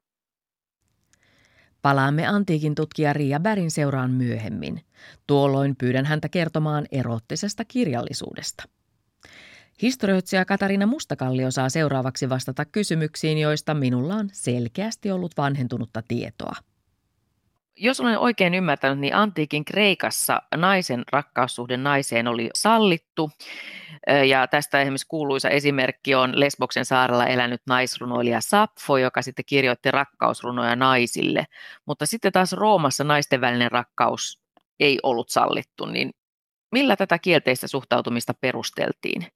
[1.82, 4.80] Palaamme antiikin tutkija Ria Bärin seuraan myöhemmin.
[5.26, 8.64] Tuolloin pyydän häntä kertomaan erottisesta kirjallisuudesta.
[9.82, 16.56] Historioitsija Katarina Mustakallio saa seuraavaksi vastata kysymyksiin, joista minulla on selkeästi ollut vanhentunutta tietoa.
[17.80, 23.30] Jos olen oikein ymmärtänyt, niin antiikin Kreikassa naisen rakkaussuhde naiseen oli sallittu.
[24.28, 30.76] Ja tästä esimerkiksi kuuluisa esimerkki on Lesboksen saarella elänyt naisrunoilija Sappho, joka sitten kirjoitti rakkausrunoja
[30.76, 31.46] naisille.
[31.86, 34.42] Mutta sitten taas Roomassa naisten välinen rakkaus
[34.80, 36.10] ei ollut sallittu, niin
[36.72, 39.26] millä tätä kielteistä suhtautumista perusteltiin?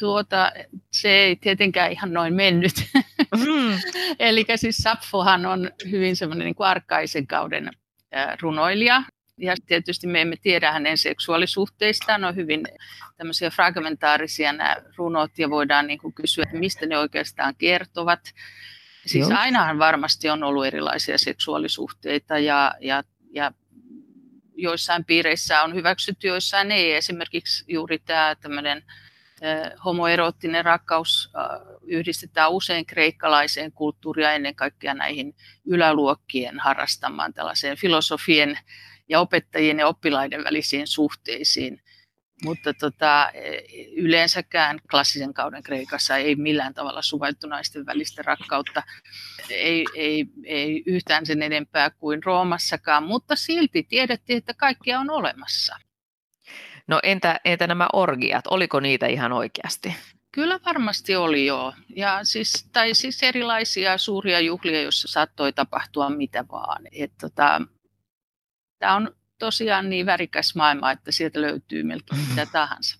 [0.00, 0.52] Tuota,
[0.92, 2.74] se ei tietenkään ihan noin mennyt.
[3.36, 3.78] Mm.
[4.18, 7.70] Eli siis Sapphohan on hyvin semmoinen niin kuin arkaisen kauden
[8.40, 9.02] runoilija.
[9.38, 12.62] Ja tietysti me emme tiedä hänen seksuaalisuhteistaan, on hyvin
[13.16, 18.20] tämmöisiä fragmentaarisia nämä runot ja voidaan niin kuin kysyä, että mistä ne oikeastaan kertovat.
[19.06, 19.38] Siis Joo.
[19.38, 23.52] ainahan varmasti on ollut erilaisia seksuaalisuhteita ja, ja, ja
[24.56, 26.94] joissain piireissä on hyväksytty, joissain ei.
[26.94, 28.82] Esimerkiksi juuri tämä tämmöinen
[29.84, 31.30] homoeroottinen rakkaus
[31.82, 35.34] yhdistetään usein kreikkalaiseen kulttuuriin ja ennen kaikkea näihin
[35.66, 38.58] yläluokkien harrastamaan tällaiseen filosofien
[39.08, 41.82] ja opettajien ja oppilaiden välisiin suhteisiin.
[42.44, 43.32] Mutta tota,
[43.96, 48.82] yleensäkään klassisen kauden Kreikassa ei millään tavalla suvaittu naisten välistä rakkautta.
[49.50, 55.76] Ei, ei, ei yhtään sen enempää kuin Roomassakaan, mutta silti tiedettiin, että kaikkia on olemassa.
[56.88, 59.96] No entä, entä nämä orgiat, oliko niitä ihan oikeasti?
[60.32, 61.72] Kyllä varmasti oli joo.
[61.96, 66.82] Ja siis, tai siis erilaisia suuria juhlia, joissa saattoi tapahtua mitä vaan.
[67.20, 67.62] tota,
[68.78, 72.98] Tämä on tosiaan niin värikäs maailma, että sieltä löytyy melkein mitä tahansa.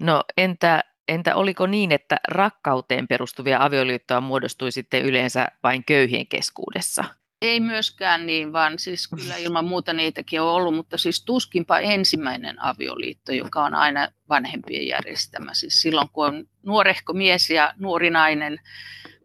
[0.00, 7.04] No entä, entä oliko niin, että rakkauteen perustuvia avioliittoja muodostui sitten yleensä vain köyhien keskuudessa?
[7.42, 12.62] Ei myöskään niin, vaan siis kyllä ilman muuta niitäkin on ollut, mutta siis tuskinpa ensimmäinen
[12.64, 15.54] avioliitto, joka on aina vanhempien järjestämä.
[15.54, 18.60] Siis silloin kun on nuorehko mies ja nuori nainen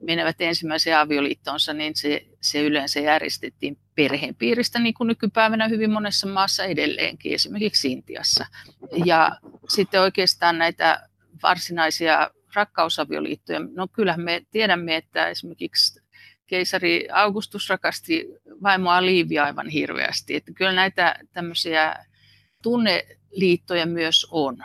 [0.01, 6.27] menevät ensimmäiseen avioliittoonsa, niin se, se yleensä järjestettiin perheen piiristä, niin kuin nykypäivänä hyvin monessa
[6.27, 8.45] maassa edelleenkin, esimerkiksi Intiassa.
[9.06, 9.32] Ja
[9.69, 11.10] sitten oikeastaan näitä
[11.43, 16.07] varsinaisia rakkausavioliittoja, no kyllähän me tiedämme, että esimerkiksi
[16.47, 18.27] keisari Augustus rakasti
[18.63, 20.36] vaimoa Liivia aivan hirveästi.
[20.36, 22.05] Että kyllä näitä tämmöisiä
[22.63, 24.57] tunneliittoja myös on.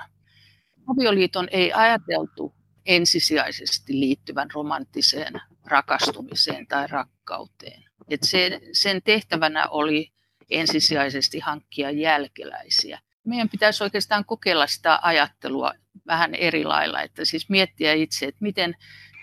[0.86, 2.54] Avioliiton ei ajateltu
[2.86, 7.84] ensisijaisesti liittyvän romanttiseen rakastumiseen tai rakkauteen.
[8.10, 10.12] Et sen, sen tehtävänä oli
[10.50, 13.00] ensisijaisesti hankkia jälkeläisiä.
[13.24, 15.72] Meidän pitäisi oikeastaan kokeilla sitä ajattelua
[16.06, 18.76] vähän eri lailla, että siis miettiä itse, että miten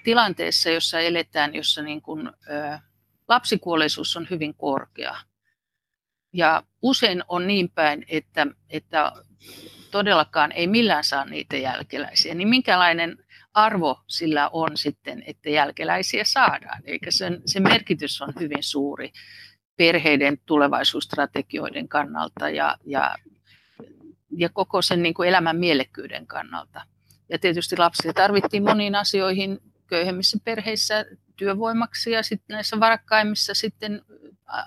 [0.10, 2.80] tilanteessa, jossa eletään, jossa niin kuin, ö,
[3.28, 5.18] lapsikuolleisuus on hyvin korkea.
[6.34, 9.12] Ja usein on niin päin, että, että
[9.92, 13.18] todellakaan ei millään saa niitä jälkeläisiä, niin minkälainen
[13.54, 16.82] arvo sillä on sitten, että jälkeläisiä saadaan.
[16.86, 19.12] Eikä sen, se merkitys on hyvin suuri
[19.78, 23.16] perheiden tulevaisuusstrategioiden kannalta ja, ja,
[24.38, 26.82] ja koko sen niin kuin elämän mielekkyyden kannalta.
[27.30, 29.60] Ja tietysti lapsia tarvittiin moniin asioihin
[29.90, 34.02] köyhemmissä perheissä työvoimaksi ja sitten näissä varakkaimmissa sitten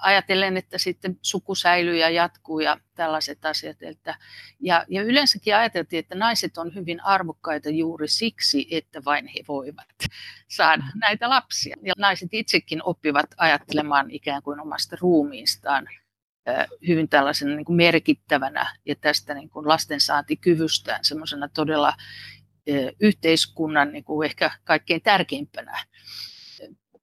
[0.01, 3.83] ajatellen, että sitten suku säilyy ja jatkuu ja tällaiset asiat.
[3.83, 4.15] Että,
[4.61, 9.89] ja, ja yleensäkin ajateltiin, että naiset on hyvin arvokkaita juuri siksi, että vain he voivat
[10.49, 11.77] saada näitä lapsia.
[11.83, 15.89] Ja naiset itsekin oppivat ajattelemaan ikään kuin omasta ruumiistaan
[16.89, 21.95] hyvin tällaisena niin kuin merkittävänä ja tästä niin kuin lastensaantikyvystään semmoisena todella
[23.01, 25.85] yhteiskunnan niin kuin ehkä kaikkein tärkeimpänä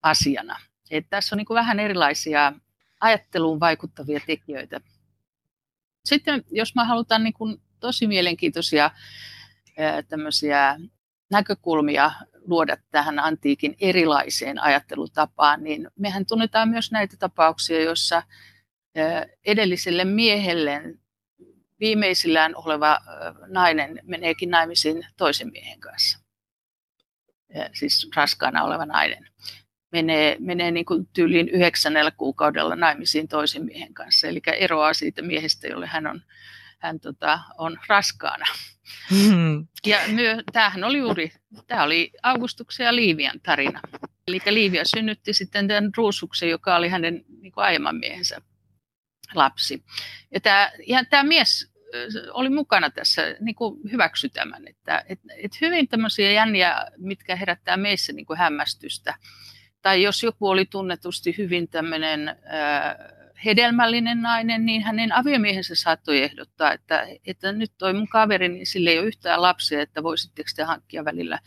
[0.04, 0.60] asiana.
[0.92, 2.54] Et tässä on niin kuin vähän erilaisia
[3.00, 4.82] ajatteluun vaikuttavia tekijöitä.
[6.06, 8.92] Sitten jos mä halutaan niin kuin tosi mielenkiintoisia
[11.32, 12.12] näkökulmia
[12.48, 18.24] luoda tähän antiikin erilaiseen ajattelutapaan, niin mehän tunnetaan myös näitä tapauksia, joissa
[19.46, 20.82] edelliselle miehelle
[21.80, 23.00] viimeisillään oleva
[23.48, 26.20] nainen meneekin naimisiin toisen miehen kanssa.
[27.74, 29.30] Siis raskaana oleva nainen
[29.92, 34.28] menee, menee niin kuin tyyliin yhdeksännellä kuukaudella naimisiin toisen miehen kanssa.
[34.28, 36.22] Eli eroaa siitä miehestä, jolle hän on,
[36.80, 38.46] hän tota, on raskaana.
[39.10, 39.68] Hmm.
[39.86, 41.32] Ja myö, tämähän oli juuri,
[41.68, 43.82] tämä oli Augustuksen ja Liivian tarina.
[44.28, 48.42] Eli Liivia synnytti sitten tämän Ruusuksen, joka oli hänen niin kuin aiemman miehensä
[49.36, 49.84] lapsi.
[50.34, 51.72] Ja tämä, ja tämä mies
[52.34, 54.68] oli mukana tässä, niin kuin hyväksy tämän.
[54.68, 59.16] Että, et, et hyvin tämmöisiä jänniä, mitkä herättää meissä niin kuin hämmästystä.
[59.82, 62.36] Tai jos joku oli tunnetusti hyvin tämmöinen äh,
[63.46, 68.90] hedelmällinen nainen, niin hänen aviomiehensä saattoi ehdottaa, että, että nyt toi mun kaveri, niin sille
[68.90, 71.40] ei ole yhtään lapsia, että voisitteko te hankkia välillä,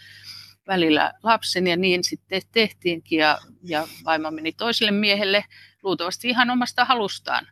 [0.66, 1.66] välillä lapsen.
[1.66, 5.45] Ja niin sitten tehtiinkin ja, ja vaimo meni toiselle miehelle,
[5.83, 7.47] luultavasti ihan omasta halustaan.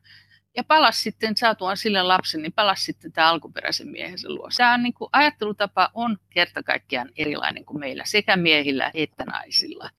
[0.57, 4.49] Ja palas sitten saatuaan sille lapsen, niin palas sitten tämä alkuperäisen miehensä luo.
[4.57, 9.91] Tämä on, niin kuin, ajattelutapa on kerta kaikkiaan erilainen kuin meillä, sekä miehillä että naisilla.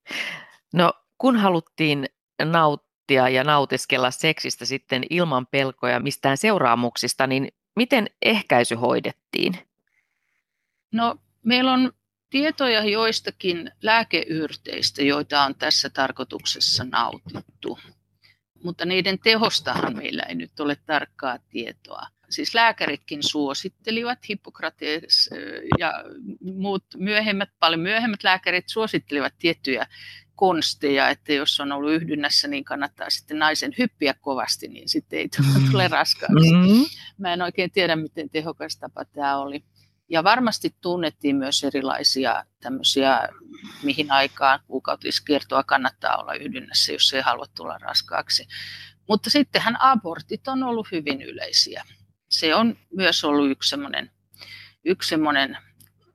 [0.73, 2.05] No kun haluttiin
[2.45, 9.57] nauttia ja nautiskella seksistä sitten ilman pelkoja mistään seuraamuksista, niin miten ehkäisy hoidettiin?
[10.91, 11.91] No meillä on
[12.29, 17.79] tietoja joistakin lääkeyrteistä, joita on tässä tarkoituksessa nautittu
[18.63, 22.07] mutta niiden tehostahan meillä ei nyt ole tarkkaa tietoa.
[22.29, 25.29] Siis lääkäritkin suosittelivat, Hippokrates
[25.79, 25.93] ja
[26.41, 29.87] muut myöhemmät, paljon myöhemmät lääkärit suosittelivat tiettyjä
[30.35, 35.29] konsteja, että jos on ollut yhdynnässä, niin kannattaa sitten naisen hyppiä kovasti, niin sitten ei
[35.71, 36.53] tule raskaaksi.
[36.53, 36.85] Mm-hmm.
[37.17, 39.63] Mä en oikein tiedä, miten tehokas tapa tämä oli.
[40.11, 43.29] Ja varmasti tunnettiin myös erilaisia tämmöisiä,
[43.83, 48.47] mihin aikaan kuukautiskiertoa kannattaa olla yhdynnässä, jos ei halua tulla raskaaksi.
[49.07, 51.83] Mutta sittenhän abortit on ollut hyvin yleisiä.
[52.29, 54.11] Se on myös ollut yksi semmoinen,
[54.85, 55.15] yksi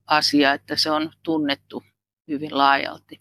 [0.07, 1.85] asia, että se on tunnettu
[2.29, 3.21] hyvin laajalti.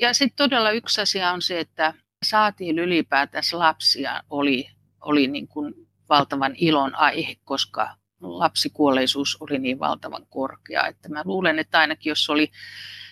[0.00, 5.74] Ja sitten todella yksi asia on se, että saatiin ylipäätänsä lapsia, oli, oli niin kuin
[6.08, 10.86] valtavan ilon aihe, koska lapsikuolleisuus oli niin valtavan korkea.
[10.86, 12.50] Että mä luulen, että ainakin jos oli,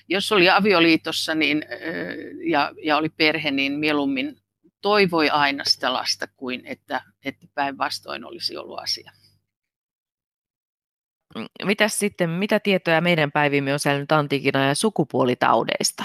[0.08, 1.64] jos oli avioliitossa niin,
[2.50, 4.36] ja, ja oli perhe, niin mieluummin
[4.82, 9.12] toivoi aina sitä lasta kuin että, että päinvastoin olisi ollut asia.
[11.64, 16.04] Mitäs sitten, mitä tietoja meidän päivimme on säilynyt antiikina ja sukupuolitaudeista?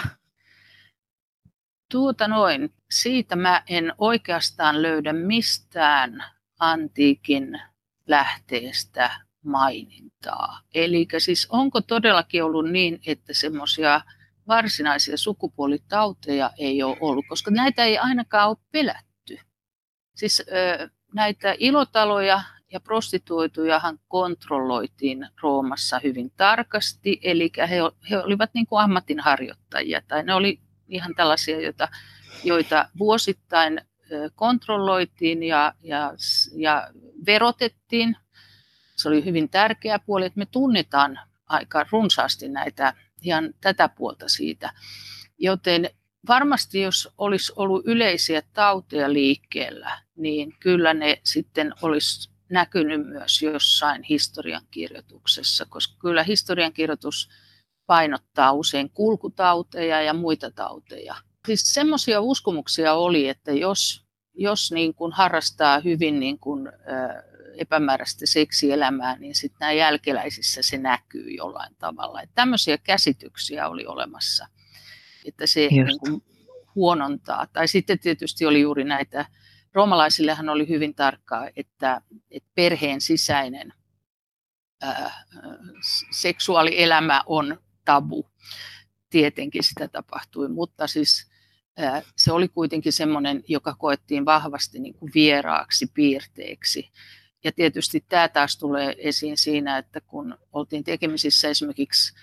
[1.92, 6.24] Tuota noin, siitä mä en oikeastaan löydä mistään
[6.60, 7.62] antiikin
[8.08, 9.12] lähteestä
[9.46, 10.62] mainintaa.
[10.74, 14.02] Eli siis onko todellakin ollut niin, että semmoisia
[14.48, 19.40] varsinaisia sukupuolitauteja ei ole ollut, koska näitä ei ainakaan ole pelätty.
[20.16, 20.44] Siis
[21.14, 27.76] näitä ilotaloja ja prostituoitujahan kontrolloitiin Roomassa hyvin tarkasti, eli he,
[28.10, 31.88] he olivat niin kuin ammatinharjoittajia, tai ne oli ihan tällaisia, joita,
[32.44, 33.82] joita vuosittain
[34.36, 36.13] kontrolloitiin ja, ja,
[36.56, 36.88] ja
[37.26, 38.17] verotettiin.
[38.95, 44.74] Se oli hyvin tärkeä puoli, että me tunnetaan aika runsaasti näitä, ihan tätä puolta siitä.
[45.38, 45.89] Joten
[46.28, 54.04] varmasti jos olisi ollut yleisiä tauteja liikkeellä, niin kyllä ne sitten olisi näkynyt myös jossain
[54.04, 57.30] historiankirjoituksessa, koska kyllä historiankirjoitus
[57.86, 61.15] painottaa usein kulkutauteja ja muita tauteja.
[61.47, 66.71] Siis semmoisia uskomuksia oli, että jos, jos niin kuin harrastaa hyvin niin kuin, ä,
[67.58, 72.21] epämääräistä seksielämää, niin sitten nämä jälkeläisissä se näkyy jollain tavalla.
[72.21, 74.47] Että tämmöisiä käsityksiä oli olemassa,
[75.25, 76.23] että se niin kuin,
[76.75, 77.47] huonontaa.
[77.47, 79.25] Tai sitten tietysti oli juuri näitä,
[79.73, 82.01] roomalaisillehan oli hyvin tarkkaa, että,
[82.32, 83.73] että perheen sisäinen
[84.82, 85.25] ää,
[86.12, 88.30] seksuaalielämä on tabu.
[89.10, 91.31] Tietenkin sitä tapahtui, mutta siis
[92.18, 96.92] se oli kuitenkin semmoinen, joka koettiin vahvasti niin kuin vieraaksi piirteeksi.
[97.44, 102.14] Ja tietysti tämä taas tulee esiin siinä, että kun oltiin tekemisissä esimerkiksi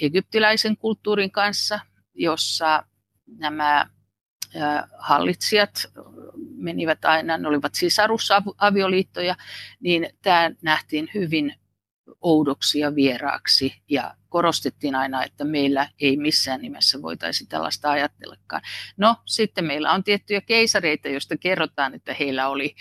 [0.00, 1.80] egyptiläisen kulttuurin kanssa,
[2.14, 2.84] jossa
[3.26, 3.86] nämä
[4.98, 5.90] hallitsijat
[6.56, 9.36] menivät aina, ne olivat sisarusavioliittoja,
[9.80, 11.54] niin tämä nähtiin hyvin
[12.20, 18.62] oudoksi ja vieraaksi ja korostettiin aina, että meillä ei missään nimessä voitaisi tällaista ajatellakaan.
[18.96, 22.74] No sitten meillä on tiettyjä keisareita, joista kerrotaan, että heillä oli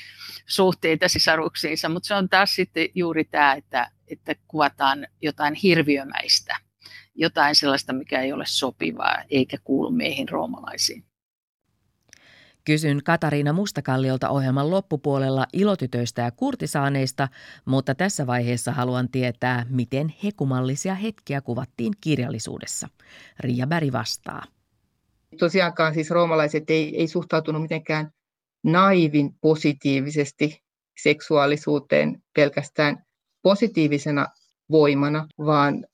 [0.47, 6.57] suhteita sisaruksiinsa, mutta se on taas sitten juuri tämä, että, että kuvataan jotain hirviömäistä,
[7.15, 11.03] jotain sellaista, mikä ei ole sopivaa eikä kuulu meihin roomalaisiin.
[12.65, 17.27] Kysyn Katariina Mustakalliolta ohjelman loppupuolella ilotytöistä ja kurtisaaneista,
[17.65, 22.87] mutta tässä vaiheessa haluan tietää, miten hekumallisia hetkiä kuvattiin kirjallisuudessa.
[23.39, 24.43] Riia Bäri vastaa.
[25.39, 28.09] Tosiaankaan siis roomalaiset ei, ei suhtautunut mitenkään
[28.63, 30.63] naivin positiivisesti
[31.03, 33.03] seksuaalisuuteen pelkästään
[33.41, 34.27] positiivisena
[34.71, 35.85] voimana, vaan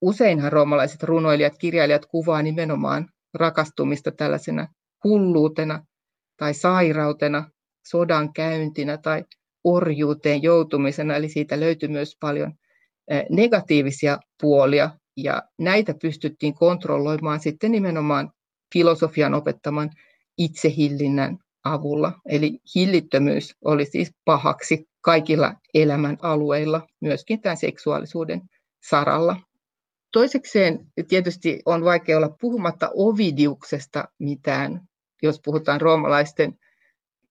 [0.00, 4.68] useinhan roomalaiset runoilijat, kirjailijat kuvaa nimenomaan rakastumista tällaisena
[5.04, 5.86] hulluutena,
[6.38, 7.50] tai sairautena,
[7.86, 9.24] sodan käyntinä tai
[9.64, 12.52] orjuuteen joutumisena, eli siitä löytyi myös paljon
[13.30, 18.30] negatiivisia puolia, ja näitä pystyttiin kontrolloimaan sitten nimenomaan
[18.72, 19.90] filosofian opettaman
[20.38, 22.12] itsehillinnän avulla.
[22.28, 28.42] Eli hillittömyys oli siis pahaksi kaikilla elämän alueilla, myöskin tämän seksuaalisuuden
[28.88, 29.36] saralla.
[30.12, 34.87] Toisekseen tietysti on vaikea olla puhumatta Ovidiuksesta mitään
[35.22, 36.52] jos puhutaan roomalaisten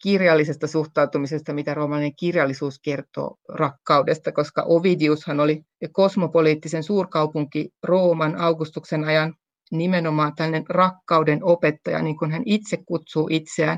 [0.04, 9.34] kirjallisesta suhtautumisesta, mitä roomalainen kirjallisuus kertoo rakkaudesta, koska Ovidiushan oli kosmopoliittisen suurkaupunki Rooman Augustuksen ajan
[9.72, 13.78] nimenomaan tällainen rakkauden opettaja, niin kuin hän itse kutsuu itseään,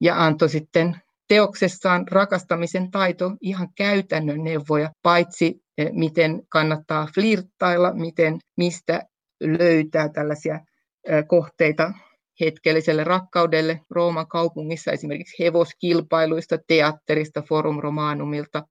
[0.00, 0.96] ja antoi sitten
[1.28, 9.02] teoksessaan rakastamisen taito ihan käytännön neuvoja, paitsi eh, miten kannattaa flirttailla, miten, mistä
[9.40, 10.60] löytää tällaisia
[11.08, 11.92] eh, kohteita
[12.40, 18.62] hetkelliselle rakkaudelle Rooman kaupungissa, esimerkiksi hevoskilpailuista, teatterista, forum romanumilta.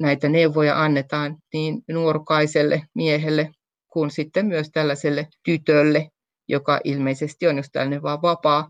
[0.00, 3.50] Näitä neuvoja annetaan niin nuorukaiselle miehelle
[3.92, 6.08] kuin sitten myös tällaiselle tytölle,
[6.48, 8.68] joka ilmeisesti on just tällainen vaan vapaa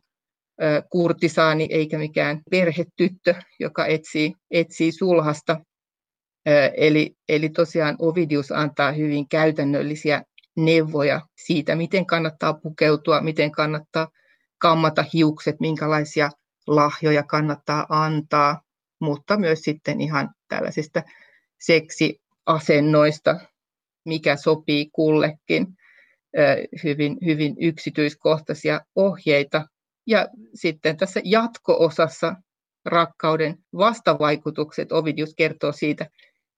[0.91, 5.61] kurtisaani eikä mikään perhetyttö, joka etsii, etsii sulhasta.
[6.77, 10.23] Eli, eli tosiaan Ovidius antaa hyvin käytännöllisiä
[10.65, 14.09] neuvoja siitä, miten kannattaa pukeutua, miten kannattaa
[14.59, 16.31] kammata hiukset, minkälaisia
[16.67, 18.63] lahjoja kannattaa antaa,
[19.01, 21.03] mutta myös sitten ihan tällaisista
[21.61, 23.41] seksiasennoista,
[24.05, 25.67] mikä sopii kullekin,
[26.85, 29.69] hyvin, hyvin yksityiskohtaisia ohjeita.
[30.07, 32.35] Ja sitten tässä jatko-osassa
[32.85, 36.07] rakkauden vastavaikutukset, Ovidius kertoo siitä,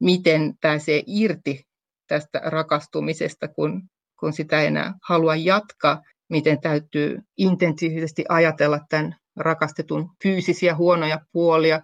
[0.01, 1.70] miten pääsee irti
[2.11, 3.83] tästä rakastumisesta, kun,
[4.21, 11.81] kun sitä ei enää halua jatkaa, miten täytyy intensiivisesti ajatella tämän rakastetun fyysisiä huonoja puolia,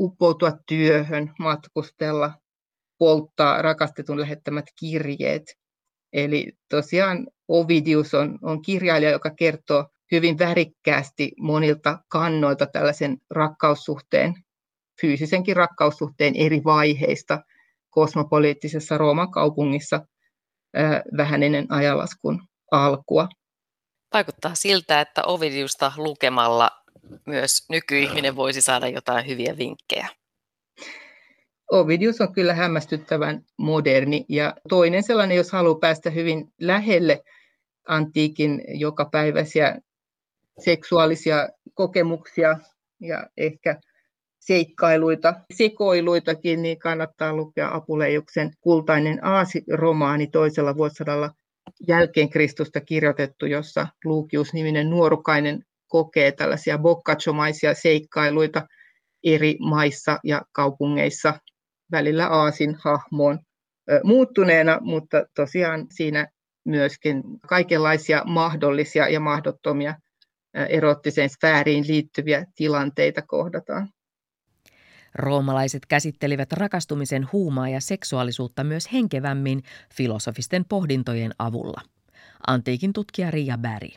[0.00, 2.32] uppoutua työhön, matkustella,
[2.98, 5.42] polttaa rakastetun lähettämät kirjeet.
[6.12, 14.34] Eli tosiaan Ovidius on, on kirjailija, joka kertoo hyvin värikkäästi monilta kannoilta tällaisen rakkaussuhteen,
[15.00, 17.40] fyysisenkin rakkaussuhteen eri vaiheista
[17.90, 20.06] kosmopoliittisessa Rooman kaupungissa
[21.16, 23.28] vähän ennen ajalaskun alkua.
[24.14, 26.70] Vaikuttaa siltä, että Ovidiusta lukemalla
[27.26, 30.08] myös nykyihminen voisi saada jotain hyviä vinkkejä.
[31.72, 37.22] Ovidius on kyllä hämmästyttävän moderni ja toinen sellainen, jos haluaa päästä hyvin lähelle
[37.88, 39.78] antiikin jokapäiväisiä
[40.58, 42.58] seksuaalisia kokemuksia
[43.00, 43.80] ja ehkä
[44.48, 51.30] seikkailuita, sekoiluitakin, niin kannattaa lukea Apuleijuksen Kultainen aasi-romaani toisella vuosisadalla
[51.88, 58.66] jälkeen Kristusta kirjoitettu, jossa Luukius-niminen nuorukainen kokee tällaisia boccaciomaisia seikkailuita
[59.24, 61.40] eri maissa ja kaupungeissa
[61.92, 63.38] välillä Aasin hahmoon
[64.04, 66.28] muuttuneena, mutta tosiaan siinä
[66.64, 69.94] myöskin kaikenlaisia mahdollisia ja mahdottomia
[70.68, 73.88] erottiseen sfääriin liittyviä tilanteita kohdataan.
[75.14, 79.62] Roomalaiset käsittelivät rakastumisen huumaa ja seksuaalisuutta myös henkevämmin
[79.94, 81.80] filosofisten pohdintojen avulla.
[82.46, 83.94] Antiikin tutkija Ria Bäri.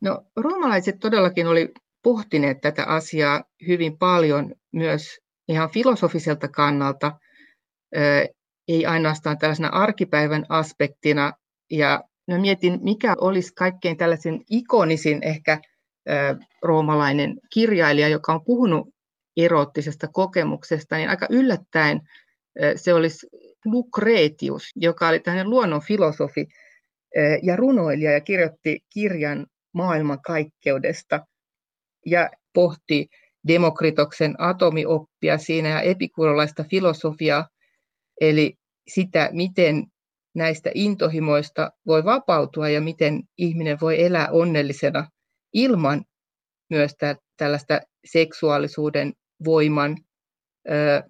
[0.00, 7.12] No, roomalaiset todellakin oli pohtineet tätä asiaa hyvin paljon myös ihan filosofiselta kannalta,
[8.68, 11.32] ei ainoastaan tällaisena arkipäivän aspektina.
[11.70, 15.60] Ja mä mietin, mikä olisi kaikkein tällaisen ikonisin ehkä
[16.62, 18.88] roomalainen kirjailija, joka on puhunut
[19.36, 22.00] eroottisesta kokemuksesta, niin aika yllättäen
[22.76, 23.26] se olisi
[23.64, 26.46] Lucretius, joka oli tämmöinen luonnonfilosofi
[27.42, 31.26] ja runoilija ja kirjoitti kirjan maailmankaikkeudesta
[32.06, 33.08] ja pohti
[33.48, 37.48] Demokritoksen atomioppia siinä ja epikurolaista filosofiaa,
[38.20, 38.54] eli
[38.88, 39.86] sitä, miten
[40.34, 45.08] näistä intohimoista voi vapautua ja miten ihminen voi elää onnellisena
[45.52, 46.04] ilman
[46.70, 46.92] myös
[47.36, 49.12] tällaista seksuaalisuuden
[49.44, 49.96] voiman
[50.70, 51.02] ö,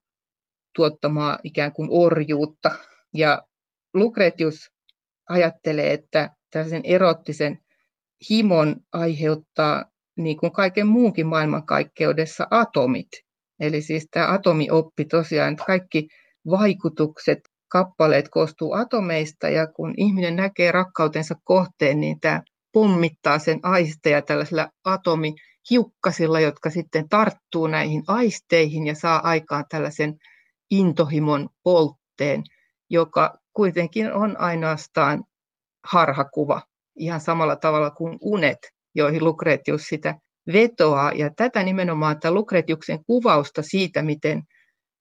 [0.75, 2.71] tuottamaa ikään kuin orjuutta.
[3.15, 3.43] Ja
[3.95, 4.71] Lucretius
[5.29, 7.59] ajattelee, että tällaisen erottisen
[8.31, 9.85] himon aiheuttaa
[10.17, 13.09] niin kuin kaiken muunkin maailmankaikkeudessa atomit.
[13.61, 16.09] Eli siis tämä atomioppi tosiaan, että kaikki
[16.51, 24.23] vaikutukset, kappaleet koostuu atomeista ja kun ihminen näkee rakkautensa kohteen, niin tämä pommittaa sen aisteja
[24.23, 24.69] tällaisilla
[25.67, 30.15] atomihiukkasilla, jotka sitten tarttuu näihin aisteihin ja saa aikaan tällaisen
[30.71, 32.43] intohimon poltteen,
[32.91, 35.25] joka kuitenkin on ainoastaan
[35.85, 36.63] harhakuva,
[36.97, 38.59] ihan samalla tavalla kuin unet
[38.95, 40.15] joihin Lucretius sitä
[40.53, 41.13] vetoaa.
[41.13, 44.43] Ja tätä nimenomaan että Lucretiuksen kuvausta siitä, miten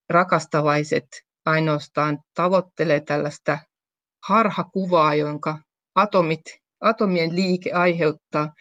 [0.09, 1.07] rakastavaiset
[1.45, 3.59] ainoastaan tavoittelee tällaista
[4.27, 5.59] harhakuvaa, jonka
[5.95, 6.41] atomit,
[6.81, 8.53] atomien liike aiheuttaa,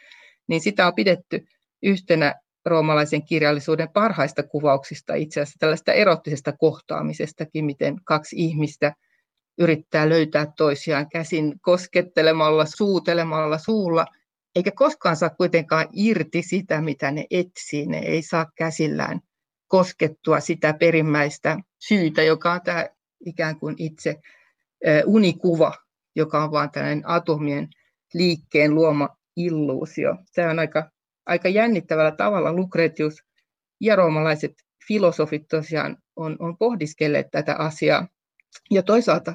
[0.48, 1.46] niin sitä on pidetty
[1.84, 8.92] yhtenä roomalaisen kirjallisuuden parhaista kuvauksista itse asiassa tällaista erottisesta kohtaamisestakin, miten kaksi ihmistä
[9.58, 14.06] yrittää löytää toisiaan käsin koskettelemalla, suutelemalla suulla–
[14.54, 17.86] eikä koskaan saa kuitenkaan irti sitä, mitä ne etsii.
[17.86, 19.20] Ne ei saa käsillään
[19.68, 22.86] koskettua sitä perimmäistä syytä, joka on tämä
[23.26, 24.16] ikään kuin itse
[25.06, 25.74] unikuva,
[26.16, 27.68] joka on vain tällainen atomien
[28.14, 30.16] liikkeen luoma illuusio.
[30.34, 30.90] Tämä on aika,
[31.26, 33.14] aika jännittävällä tavalla Lucretius
[33.80, 34.52] ja roomalaiset
[34.88, 38.08] filosofit tosiaan on, on pohdiskelleet tätä asiaa.
[38.70, 39.34] Ja toisaalta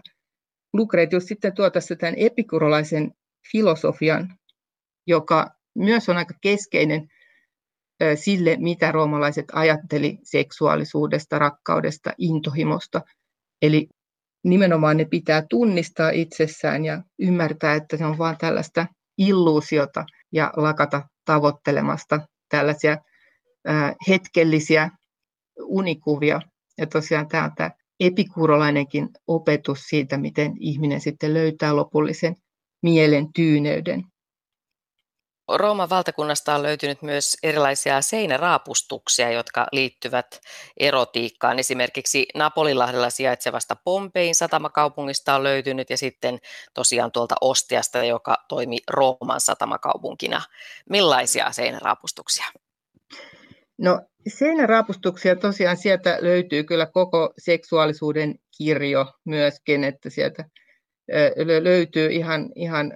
[0.74, 3.12] Lucretius sitten tuo tässä tämän epikurolaisen
[3.52, 4.40] filosofian
[5.10, 7.08] joka myös on aika keskeinen
[8.16, 13.02] sille, mitä roomalaiset ajatteli seksuaalisuudesta, rakkaudesta, intohimosta.
[13.62, 13.88] Eli
[14.44, 18.86] nimenomaan ne pitää tunnistaa itsessään ja ymmärtää, että se on vain tällaista
[19.18, 22.20] illuusiota ja lakata tavoittelemasta
[22.50, 22.98] tällaisia
[24.08, 24.90] hetkellisiä
[25.60, 26.42] unikuvia.
[26.78, 32.36] Ja tosiaan tämä on tämä epikurolainenkin opetus siitä, miten ihminen sitten löytää lopullisen
[32.84, 34.04] mielen tyyneyden.
[35.58, 40.42] Rooman valtakunnasta on löytynyt myös erilaisia seinäraapustuksia, jotka liittyvät
[40.78, 41.60] erotiikkaan.
[41.60, 46.40] Esimerkiksi Napolilahdella sijaitsevasta Pompein satamakaupungista on löytynyt ja sitten
[46.74, 50.42] tosiaan tuolta Ostiasta, joka toimi Rooman satamakaupunkina.
[50.90, 52.46] Millaisia seinäraapustuksia?
[53.78, 60.46] No seinäraapustuksia tosiaan sieltä löytyy kyllä koko seksuaalisuuden kirjo myöskin, että sieltä
[61.62, 62.94] löytyy ihan, ihan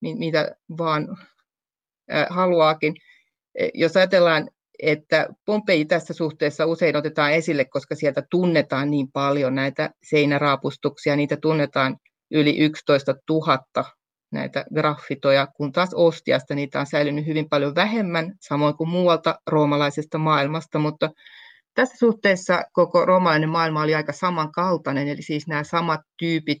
[0.00, 1.08] mitä vaan
[2.30, 2.94] haluaakin.
[3.54, 4.50] E, jos ajatellaan,
[4.82, 11.36] että Pompei tässä suhteessa usein otetaan esille, koska sieltä tunnetaan niin paljon näitä seinäraapustuksia, niitä
[11.36, 11.96] tunnetaan
[12.30, 13.58] yli 11 000
[14.32, 20.18] näitä graffitoja, kun taas Ostiasta niitä on säilynyt hyvin paljon vähemmän, samoin kuin muualta roomalaisesta
[20.18, 21.10] maailmasta, mutta
[21.74, 26.58] tässä suhteessa koko roomalainen maailma oli aika samankaltainen, eli siis nämä samat tyypit,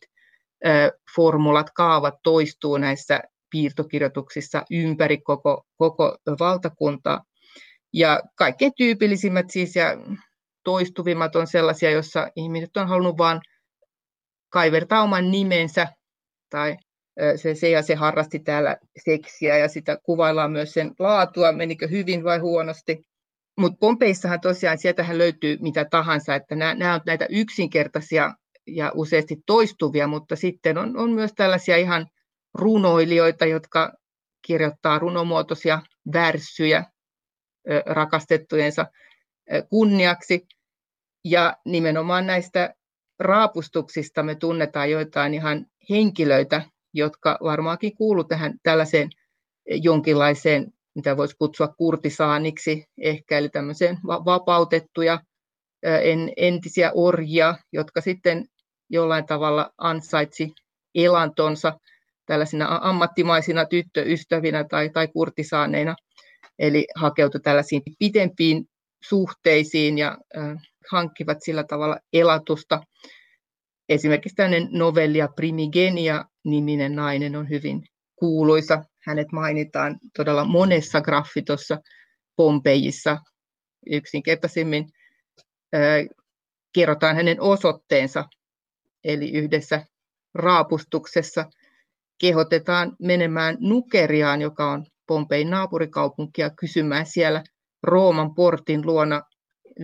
[1.16, 3.20] formulat, kaavat toistuu näissä
[3.50, 7.24] piirtokirjoituksissa ympäri koko, koko valtakuntaa.
[7.92, 9.96] Ja kaikkein tyypillisimmät siis ja
[10.64, 13.40] toistuvimmat on sellaisia, joissa ihmiset on halunnut vain
[14.48, 15.88] kaivertaa oman nimensä
[16.50, 16.76] tai
[17.36, 22.24] se, se ja se harrasti täällä seksiä ja sitä kuvaillaan myös sen laatua, menikö hyvin
[22.24, 23.06] vai huonosti.
[23.58, 28.34] Mutta Pompeissahan tosiaan, sieltähän löytyy mitä tahansa, että nämä, nämä näitä yksinkertaisia
[28.66, 32.06] ja useasti toistuvia, mutta sitten on, on myös tällaisia ihan
[32.54, 33.92] runoilijoita, jotka
[34.46, 35.82] kirjoittaa runomuotoisia
[36.12, 36.84] värssyjä
[37.86, 38.86] rakastettujensa
[39.68, 40.46] kunniaksi.
[41.24, 42.74] Ja nimenomaan näistä
[43.18, 46.62] raapustuksista me tunnetaan joitain ihan henkilöitä,
[46.94, 49.10] jotka varmaankin kuulu tähän tällaiseen
[49.70, 55.20] jonkinlaiseen, mitä voisi kutsua kurtisaaniksi, ehkä eli tämmöiseen vapautettuja
[56.36, 58.44] entisiä orjia, jotka sitten
[58.90, 60.52] jollain tavalla ansaitsi
[60.94, 61.78] elantonsa
[62.30, 65.96] tällaisina ammattimaisina tyttöystävinä tai, tai kurtisaaneina,
[66.58, 68.64] eli hakeutui tällaisiin pitempiin
[69.02, 70.56] suhteisiin ja äh,
[70.90, 72.82] hankkivat sillä tavalla elatusta.
[73.88, 77.82] Esimerkiksi tämmöinen novellia Primigenia-niminen nainen on hyvin
[78.16, 78.84] kuuluisa.
[79.06, 81.78] Hänet mainitaan todella monessa graffitossa
[82.36, 83.18] Pompejissa.
[83.86, 84.86] Yksinkertaisemmin
[85.74, 85.80] äh,
[86.72, 88.24] kerrotaan hänen osoitteensa,
[89.04, 89.86] eli yhdessä
[90.34, 91.44] raapustuksessa
[92.20, 97.42] kehotetaan menemään Nukeriaan, joka on Pompein naapurikaupunki, ja kysymään siellä
[97.82, 99.22] Rooman portin luona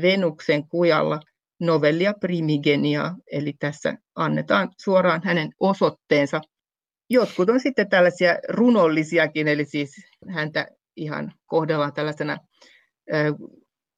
[0.03, 1.21] Venuksen kujalla
[1.61, 6.41] novellia primigenia, eli tässä annetaan suoraan hänen osoitteensa.
[7.11, 9.91] Jotkut on sitten tällaisia runollisiakin, eli siis
[10.29, 10.67] häntä
[10.97, 12.39] ihan kohdellaan tällaisena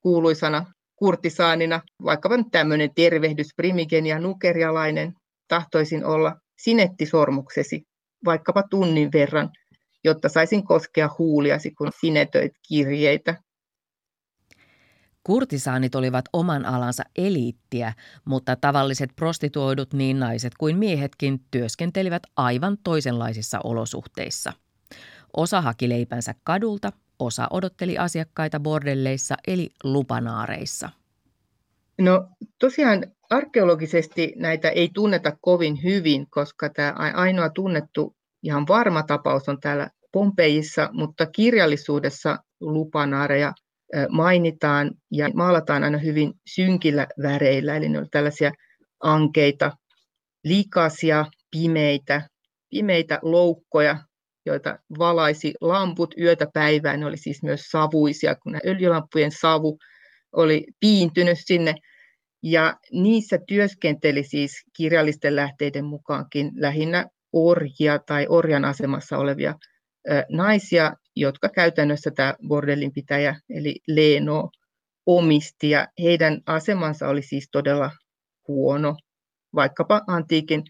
[0.02, 0.66] kuuluisana
[0.96, 5.12] kurtisaanina, vaikkapa nyt tämmöinen tervehdys primigenia nukerialainen,
[5.48, 7.82] tahtoisin olla sinettisormuksesi
[8.24, 9.50] vaikkapa tunnin verran,
[10.04, 13.42] jotta saisin koskea huuliasi, kun sinetöit kirjeitä.
[15.22, 17.92] Kurtisaanit olivat oman alansa eliittiä,
[18.24, 24.52] mutta tavalliset prostituoidut niin naiset kuin miehetkin työskentelivät aivan toisenlaisissa olosuhteissa.
[25.36, 30.90] Osa haki leipänsä kadulta, osa odotteli asiakkaita bordelleissa eli lupanaareissa.
[31.98, 39.48] No tosiaan arkeologisesti näitä ei tunneta kovin hyvin, koska tämä ainoa tunnettu ihan varma tapaus
[39.48, 43.52] on täällä Pompeissa, mutta kirjallisuudessa lupanaareja
[44.10, 48.52] mainitaan ja maalataan aina hyvin synkillä väreillä, eli ne ovat tällaisia
[49.02, 49.72] ankeita,
[50.44, 52.28] likaisia, pimeitä,
[52.70, 53.98] pimeitä loukkoja,
[54.46, 57.00] joita valaisi lamput yötä päivään.
[57.00, 59.78] Ne oli siis myös savuisia, kun öljylampujen savu
[60.32, 61.74] oli piintynyt sinne
[62.42, 69.54] ja niissä työskenteli siis kirjallisten lähteiden mukaankin lähinnä orjia tai orjan asemassa olevia
[70.30, 74.50] naisia, jotka käytännössä tämä bordellinpitäjä eli Leeno
[75.06, 75.70] omisti.
[75.70, 77.90] Ja heidän asemansa oli siis todella
[78.48, 78.96] huono,
[79.54, 80.62] vaikkapa antiikin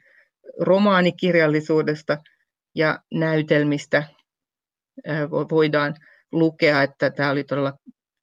[0.60, 2.18] romaanikirjallisuudesta
[2.74, 4.04] ja näytelmistä
[5.50, 5.94] voidaan
[6.32, 7.72] lukea, että tämä oli todella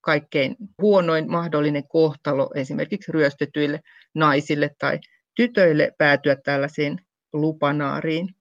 [0.06, 3.80] kaikkein huonoin mahdollinen kohtalo esimerkiksi ryöstetyille
[4.16, 5.00] naisille tai
[5.36, 6.98] tytöille päätyä tällaisiin
[7.34, 8.36] lupanaariin.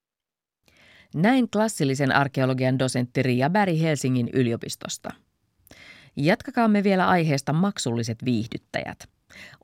[1.15, 5.11] Näin klassillisen arkeologian dosentti Ria Berg Helsingin yliopistosta.
[6.17, 8.99] Jatkakaamme vielä aiheesta maksulliset viihdyttäjät.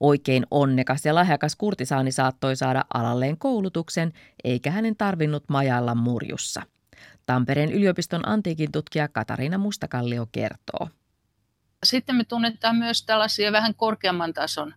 [0.01, 4.13] Oikein onnekas ja lahjakas kurtisaani saattoi saada alalleen koulutuksen,
[4.45, 6.63] eikä hänen tarvinnut majailla murjussa.
[7.27, 10.89] Tampereen yliopiston antiikin tutkija Katariina Mustakallio kertoo.
[11.87, 14.75] Sitten me tunnetaan myös tällaisia vähän korkeamman tason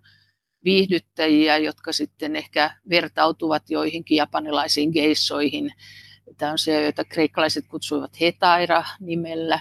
[0.63, 5.73] viihdyttäjiä, jotka sitten ehkä vertautuvat joihinkin japanilaisiin geissoihin.
[6.37, 9.59] Tämä on se, joita kreikkalaiset kutsuivat hetaira nimellä,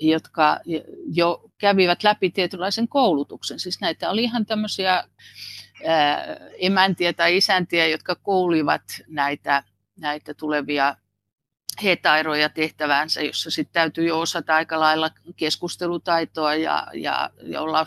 [0.00, 0.60] jotka
[1.12, 3.60] jo kävivät läpi tietynlaisen koulutuksen.
[3.60, 5.04] Siis näitä oli ihan tämmöisiä
[6.58, 9.62] emäntiä tai isäntiä, jotka koulivat näitä,
[10.00, 10.96] näitä tulevia
[11.82, 17.86] hetairoja tehtävänsä, jossa sitten täytyy jo osata aika lailla keskustelutaitoa ja, ja, ja olla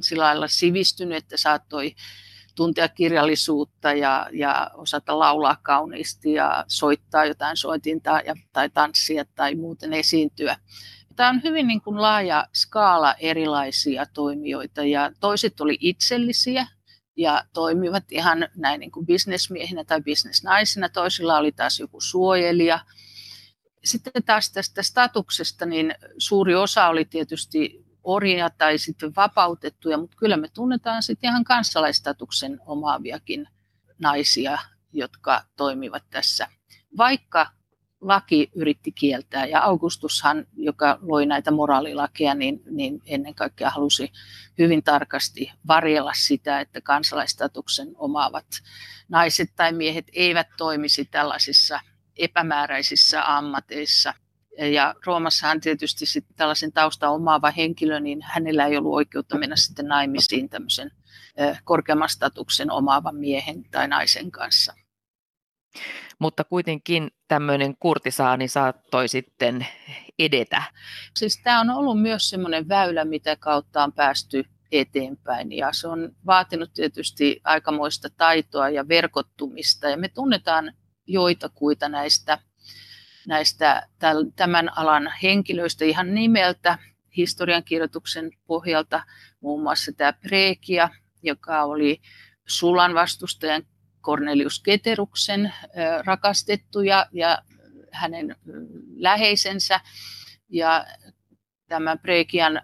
[0.00, 1.94] sillä lailla sivistynyt, että saattoi
[2.54, 9.54] tuntea kirjallisuutta ja, ja osata laulaa kauniisti ja soittaa jotain soitintaa ja, tai tanssia tai
[9.54, 10.56] muuten esiintyä.
[11.16, 16.66] Tämä on hyvin niin kuin laaja skaala erilaisia toimijoita ja toiset oli itsellisiä
[17.16, 20.88] ja toimivat ihan näin niin kuin bisnesmiehinä tai bisnesnaisina.
[20.88, 22.78] Toisilla oli taas joku suojelija.
[23.84, 30.36] Sitten taas tästä statuksesta, niin suuri osa oli tietysti orjia tai sitten vapautettuja, mutta kyllä
[30.36, 33.48] me tunnetaan sitten ihan kansalaistatuksen omaaviakin
[33.98, 34.58] naisia,
[34.92, 36.48] jotka toimivat tässä.
[36.96, 37.46] Vaikka
[38.02, 39.46] laki yritti kieltää.
[39.46, 44.12] Ja Augustushan, joka loi näitä moraalilakeja, niin, niin ennen kaikkea halusi
[44.58, 48.46] hyvin tarkasti varjella sitä, että kansalaistatuksen omaavat
[49.08, 51.80] naiset tai miehet eivät toimisi tällaisissa
[52.16, 54.14] epämääräisissä ammateissa.
[54.72, 59.86] Ja Roomassahan tietysti sitten tällaisen tausta omaava henkilö, niin hänellä ei ollut oikeutta mennä sitten
[59.86, 60.90] naimisiin tämmöisen
[61.64, 64.74] korkeamman statuksen omaavan miehen tai naisen kanssa
[66.18, 69.66] mutta kuitenkin tämmöinen kurtisaani saattoi sitten
[70.18, 70.62] edetä.
[71.16, 76.16] Siis tämä on ollut myös semmoinen väylä, mitä kautta on päästy eteenpäin ja se on
[76.26, 80.72] vaatinut tietysti aikamoista taitoa ja verkottumista ja me tunnetaan
[81.06, 82.38] joitakuita näistä,
[83.26, 83.88] näistä
[84.36, 86.78] tämän alan henkilöistä ihan nimeltä
[87.16, 89.04] historiankirjoituksen pohjalta,
[89.40, 90.88] muun muassa tämä Preekia,
[91.22, 92.00] joka oli
[92.46, 93.62] Sulan vastustajan
[94.02, 95.54] Cornelius Keteruksen
[96.04, 97.38] rakastettu ja, ja
[97.92, 98.36] hänen
[98.96, 99.80] läheisensä.
[100.48, 100.86] Ja
[101.68, 102.62] tämän Prekian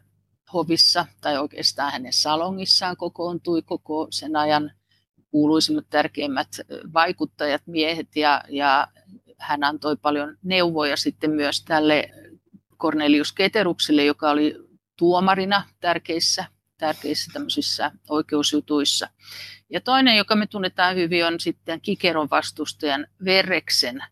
[0.53, 4.73] hovissa, tai oikeastaan hänen salongissaan kokoontui koko sen ajan
[5.31, 6.49] kuuluisimmat tärkeimmät
[6.95, 8.89] vaikuttajat, miehet, ja, ja
[9.39, 12.11] hän antoi paljon neuvoja sitten myös tälle
[12.79, 14.57] Cornelius Keterukselle, joka oli
[14.97, 16.45] tuomarina tärkeissä,
[16.79, 19.09] tärkeissä tämmöisissä oikeusjutuissa.
[19.71, 24.05] Ja toinen, joka me tunnetaan hyvin, on sitten Kikeron vastustajan Verreksen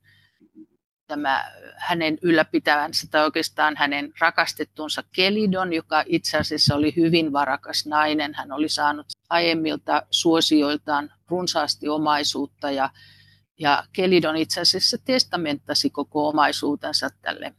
[1.07, 8.35] tämä hänen ylläpitävänsä tai oikeastaan hänen rakastettunsa Kelidon, joka itse asiassa oli hyvin varakas nainen.
[8.35, 12.91] Hän oli saanut aiemmilta suosioiltaan runsaasti omaisuutta ja,
[13.59, 17.55] ja Kelidon itse asiassa testamenttasi koko omaisuutensa tälle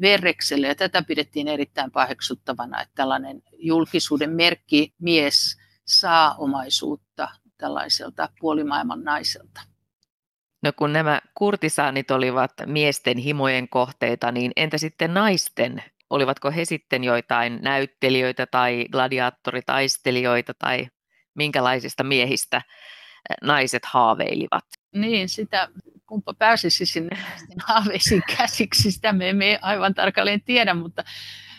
[0.00, 7.28] Verrekselle ja tätä pidettiin erittäin paheksuttavana, että tällainen julkisuuden merkki mies saa omaisuutta
[7.58, 9.60] tällaiselta puolimaailman naiselta.
[10.62, 15.82] No kun nämä kurtisaanit olivat miesten himojen kohteita, niin entä sitten naisten?
[16.10, 20.86] Olivatko he sitten joitain näyttelijöitä tai gladiaattoritaistelijoita tai
[21.34, 24.64] minkälaisista miehistä eh, naiset haaveilivat?
[24.94, 25.68] Niin, sitä
[26.06, 27.16] kumpa pääsisi sinne
[27.66, 31.04] haaveisiin käsiksi, sitä me emme aivan tarkalleen tiedä, mutta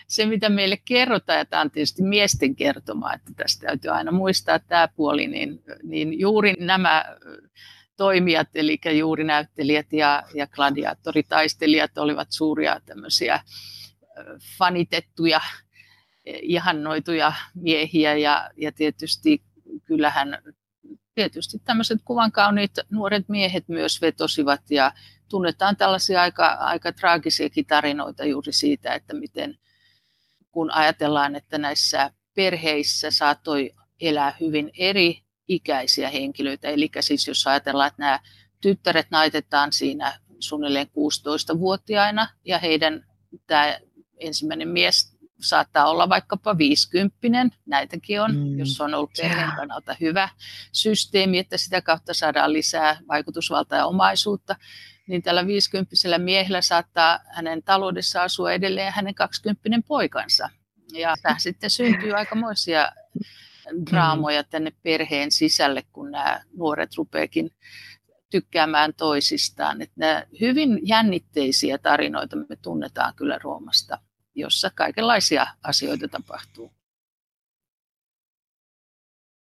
[0.08, 4.60] se, mitä meille kerrotaan, ja tämä on tietysti miesten kertoma, että tästä täytyy aina muistaa
[4.60, 7.06] tämä puoli, niin, niin juuri nämä
[8.00, 13.39] toimijat, eli juuri näyttelijät ja, ja gladiaattoritaistelijat olivat suuria tämmöisiä
[14.58, 15.41] fanitettuja,
[16.41, 18.18] ihannoituja miehiä.
[18.18, 19.43] Ja, ja tietysti
[19.86, 20.38] kyllähän
[21.16, 24.62] tietysti tämmöiset kuvankauniit nuoret miehet myös vetosivat.
[24.70, 24.91] Ja
[25.30, 29.58] tunnetaan tällaisia aika, aika traagisiakin tarinoita juuri siitä, että miten
[30.52, 33.72] kun ajatellaan, että näissä perheissä saattoi
[34.02, 36.68] elää hyvin eri ikäisiä henkilöitä.
[36.68, 38.20] Eli siis jos ajatellaan, että nämä
[38.62, 43.06] tyttäret naitetaan siinä suunnilleen 16-vuotiaina ja heidän
[43.47, 43.80] tämä
[44.18, 48.60] ensimmäinen mies saattaa olla vaikkapa 50, näitäkin on, mm.
[48.60, 50.30] jos on ollut perheen kannalta hyvä
[50.72, 54.56] systeemi, että sitä kautta saadaan lisää vaikutusvaltaa ja omaisuutta
[55.08, 60.50] niin tällä 50 miehellä saattaa hänen taloudessa asua edelleen hänen 20 poikansa.
[60.93, 62.91] Ja tähän sitten syntyy aikamoisia
[63.91, 67.51] draamoja tänne perheen sisälle, kun nämä nuoret rupeakin
[68.30, 69.82] tykkäämään toisistaan.
[69.82, 73.97] Että nämä hyvin jännitteisiä tarinoita me tunnetaan kyllä Roomasta,
[74.36, 76.78] jossa kaikenlaisia asioita tapahtuu.